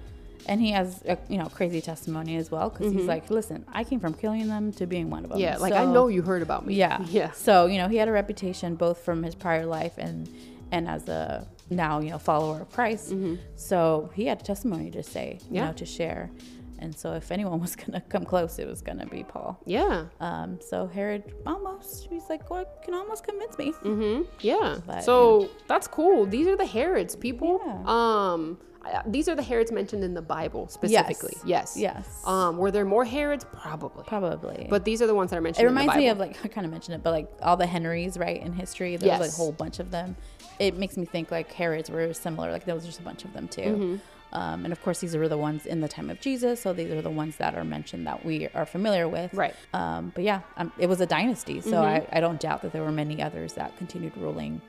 And 0.46 0.60
he 0.60 0.72
has 0.72 1.02
a 1.06 1.16
you 1.28 1.38
know 1.38 1.46
crazy 1.46 1.80
testimony 1.80 2.36
as 2.36 2.50
well 2.50 2.68
because 2.68 2.92
he's 2.92 3.06
like, 3.06 3.30
listen, 3.30 3.64
I 3.72 3.84
came 3.84 4.00
from 4.00 4.12
killing 4.12 4.48
them 4.48 4.72
to 4.72 4.86
being 4.88 5.08
one 5.08 5.22
of 5.22 5.30
them. 5.30 5.38
Mm-hmm. 5.38 5.44
Yeah, 5.44 5.56
like 5.58 5.72
I 5.72 5.84
know 5.84 6.08
you 6.08 6.22
heard 6.22 6.42
about 6.42 6.66
me. 6.66 6.74
Yeah. 6.74 7.00
yeah. 7.08 7.30
So 7.30 7.66
you 7.66 7.78
know 7.78 7.86
he 7.86 7.96
had 7.96 8.08
a 8.08 8.12
reputation 8.12 8.74
both 8.74 8.98
from 9.04 9.22
his 9.22 9.36
prior 9.36 9.66
life 9.66 9.98
and 9.98 10.28
and 10.72 10.88
as 10.88 11.08
a 11.08 11.46
now 11.76 12.00
you 12.00 12.10
know 12.10 12.18
follower 12.18 12.60
of 12.62 12.70
Christ. 12.70 13.14
So 13.56 14.10
he 14.14 14.26
had 14.26 14.40
a 14.40 14.44
testimony 14.44 14.90
to 14.92 15.02
say, 15.02 15.26
you 15.32 15.38
Mm-hmm. 15.46 15.54
Yeah. 15.54 15.66
know, 15.66 15.72
to 15.74 15.86
share. 15.86 16.30
And 16.78 16.96
so 16.96 17.12
if 17.12 17.30
anyone 17.30 17.60
was 17.60 17.76
gonna 17.82 18.00
come 18.00 18.24
close, 18.24 18.58
it 18.58 18.66
was 18.66 18.82
gonna 18.82 19.06
be 19.06 19.22
Paul. 19.22 19.60
Yeah. 19.66 20.06
Um, 20.20 20.58
so 20.60 20.86
Herod 20.88 21.22
almost, 21.46 22.08
he's 22.10 22.28
like, 22.28 22.50
well, 22.50 22.64
can 22.84 22.94
almost 22.94 23.22
convince 23.24 23.56
me. 23.56 23.72
Mm-hmm. 23.72 24.22
Yeah. 24.40 24.78
But, 24.86 25.04
so 25.04 25.48
that's 25.68 25.86
cool. 25.86 26.26
These 26.26 26.48
are 26.48 26.56
the 26.56 26.66
Herods, 26.66 27.14
people. 27.14 27.60
Yeah. 27.64 27.82
Um, 27.86 28.58
these 29.06 29.28
are 29.28 29.34
the 29.34 29.42
Herods 29.42 29.72
mentioned 29.72 30.04
in 30.04 30.14
the 30.14 30.22
Bible 30.22 30.68
specifically. 30.68 31.36
Yes. 31.44 31.76
Yes. 31.76 32.22
Um, 32.26 32.56
were 32.56 32.70
there 32.70 32.84
more 32.84 33.04
Herods? 33.04 33.44
Probably. 33.52 34.04
Probably. 34.04 34.66
But 34.68 34.84
these 34.84 35.00
are 35.02 35.06
the 35.06 35.14
ones 35.14 35.30
that 35.30 35.36
are 35.36 35.42
mentioned. 35.42 35.64
it 35.64 35.68
in 35.68 35.74
the 35.74 35.80
reminds 35.80 35.96
me 35.96 36.08
of 36.08 36.18
like 36.18 36.36
I 36.44 36.48
kind 36.48 36.64
of 36.64 36.70
mentioned 36.70 36.96
it, 36.96 37.02
but 37.02 37.10
like 37.10 37.28
all 37.42 37.56
the 37.56 37.66
Henrys, 37.66 38.16
right, 38.16 38.40
in 38.40 38.52
history, 38.52 38.96
there's 38.96 39.20
like 39.20 39.30
a 39.30 39.34
whole 39.34 39.52
bunch 39.52 39.78
of 39.78 39.90
them. 39.90 40.16
It 40.58 40.76
makes 40.76 40.96
me 40.96 41.04
think 41.04 41.30
like 41.30 41.52
Herods 41.52 41.90
were 41.90 42.12
similar. 42.14 42.50
Like 42.50 42.64
there 42.64 42.74
was 42.74 42.84
just 42.84 43.00
a 43.00 43.02
bunch 43.02 43.24
of 43.24 43.32
them 43.32 43.48
too. 43.48 43.60
Mm-hmm. 43.62 43.96
Um, 44.34 44.64
and 44.64 44.72
of 44.72 44.82
course, 44.82 45.00
these 45.00 45.14
were 45.14 45.28
the 45.28 45.36
ones 45.36 45.66
in 45.66 45.80
the 45.82 45.88
time 45.88 46.08
of 46.08 46.18
Jesus, 46.18 46.62
so 46.62 46.72
these 46.72 46.90
are 46.90 47.02
the 47.02 47.10
ones 47.10 47.36
that 47.36 47.54
are 47.54 47.64
mentioned 47.64 48.06
that 48.06 48.24
we 48.24 48.48
are 48.54 48.64
familiar 48.64 49.06
with. 49.06 49.34
Right. 49.34 49.54
Um, 49.74 50.10
but 50.14 50.24
yeah, 50.24 50.40
um, 50.56 50.72
it 50.78 50.88
was 50.88 51.02
a 51.02 51.06
dynasty, 51.06 51.60
so 51.60 51.72
Mm-hmm. 51.72 52.14
I, 52.14 52.18
I 52.18 52.20
don't 52.20 52.40
doubt 52.40 52.62
that 52.62 52.72
there 52.72 52.82
were 52.82 52.92
many 52.92 53.22
others 53.22 53.52
that 53.54 53.76
continued 53.76 54.16
ruling, 54.16 54.62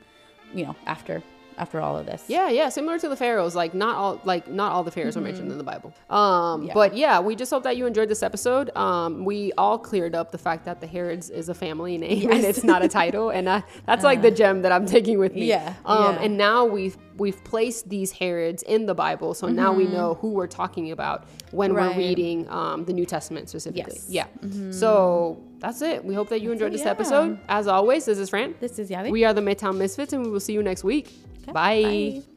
you 0.52 0.66
know, 0.66 0.76
after 0.86 1.22
after 1.58 1.80
all 1.80 1.96
of 1.96 2.06
this. 2.06 2.24
Yeah, 2.28 2.48
yeah, 2.48 2.68
similar 2.68 2.98
to 2.98 3.08
the 3.08 3.16
pharaohs. 3.16 3.54
Like 3.54 3.74
not 3.74 3.96
all, 3.96 4.20
like 4.24 4.48
not 4.48 4.72
all 4.72 4.82
the 4.84 4.90
pharaohs 4.90 5.16
are 5.16 5.20
mentioned 5.20 5.50
in 5.52 5.58
the 5.58 5.64
Bible. 5.64 5.92
Um, 6.10 6.24
Mm-hmm. 6.44 6.66
Yeah. 6.66 6.74
but 6.74 6.96
yeah, 6.96 7.20
we 7.20 7.34
just 7.36 7.50
hope 7.50 7.62
that 7.64 7.76
you 7.76 7.86
enjoyed 7.86 8.08
this 8.08 8.22
episode. 8.22 8.74
Um, 8.76 9.24
we 9.24 9.52
all 9.58 9.78
cleared 9.78 10.14
up 10.14 10.30
the 10.32 10.38
fact 10.38 10.64
that 10.66 10.80
the 10.80 10.86
Herods 10.86 11.30
is 11.30 11.48
a 11.48 11.54
family 11.54 11.98
name 11.98 12.30
and 12.30 12.44
it's 12.44 12.64
not 12.64 12.82
a 12.84 12.88
title, 12.88 13.30
and 13.30 13.48
uh, 13.48 13.60
that's 13.86 14.04
like 14.04 14.22
the 14.22 14.30
gem 14.30 14.62
that 14.62 14.72
I'm 14.72 14.86
taking 14.86 15.18
with 15.18 15.34
me. 15.34 15.46
Yeah, 15.46 15.74
Um, 15.84 16.14
yeah. 16.16 16.22
and 16.22 16.36
now 16.36 16.64
we've 16.64 16.96
we've 17.16 17.42
placed 17.44 17.88
these 17.88 18.10
Herods 18.12 18.62
in 18.64 18.86
the 18.86 18.94
Bible, 18.94 19.34
so 19.34 19.48
now 19.48 19.72
we 19.72 19.84
Mm-hmm. 19.84 19.92
know 19.94 20.14
who 20.14 20.30
we're 20.30 20.46
talking 20.46 20.90
about 20.90 21.24
when 21.52 21.72
Right. 21.72 21.90
we're 21.96 21.98
reading 21.98 22.48
um, 22.48 22.84
the 22.84 22.92
New 22.92 23.06
Testament 23.06 23.48
specifically. 23.48 23.98
Yes. 24.08 24.26
Mm-hmm. 24.40 24.66
Yeah. 24.66 24.70
So 24.72 25.42
that's 25.58 25.80
it. 25.82 26.04
We 26.04 26.14
hope 26.14 26.28
that 26.30 26.40
you 26.40 26.50
enjoyed 26.52 26.68
it, 26.68 26.76
this 26.76 26.82
yeah. 26.84 26.90
episode. 26.90 27.38
As 27.48 27.66
always, 27.68 28.04
this 28.06 28.18
is 28.18 28.30
Fran. 28.30 28.54
This 28.60 28.78
is 28.78 28.90
Yadi. 28.90 29.10
We 29.10 29.24
are 29.24 29.32
the 29.32 29.40
Midtown 29.40 29.76
Misfits, 29.76 30.12
and 30.12 30.24
we 30.24 30.30
will 30.30 30.40
see 30.40 30.52
you 30.52 30.62
next 30.62 30.82
week. 30.84 31.12
Okay, 31.42 31.52
Bye. 31.52 31.82
bye. 32.22 32.33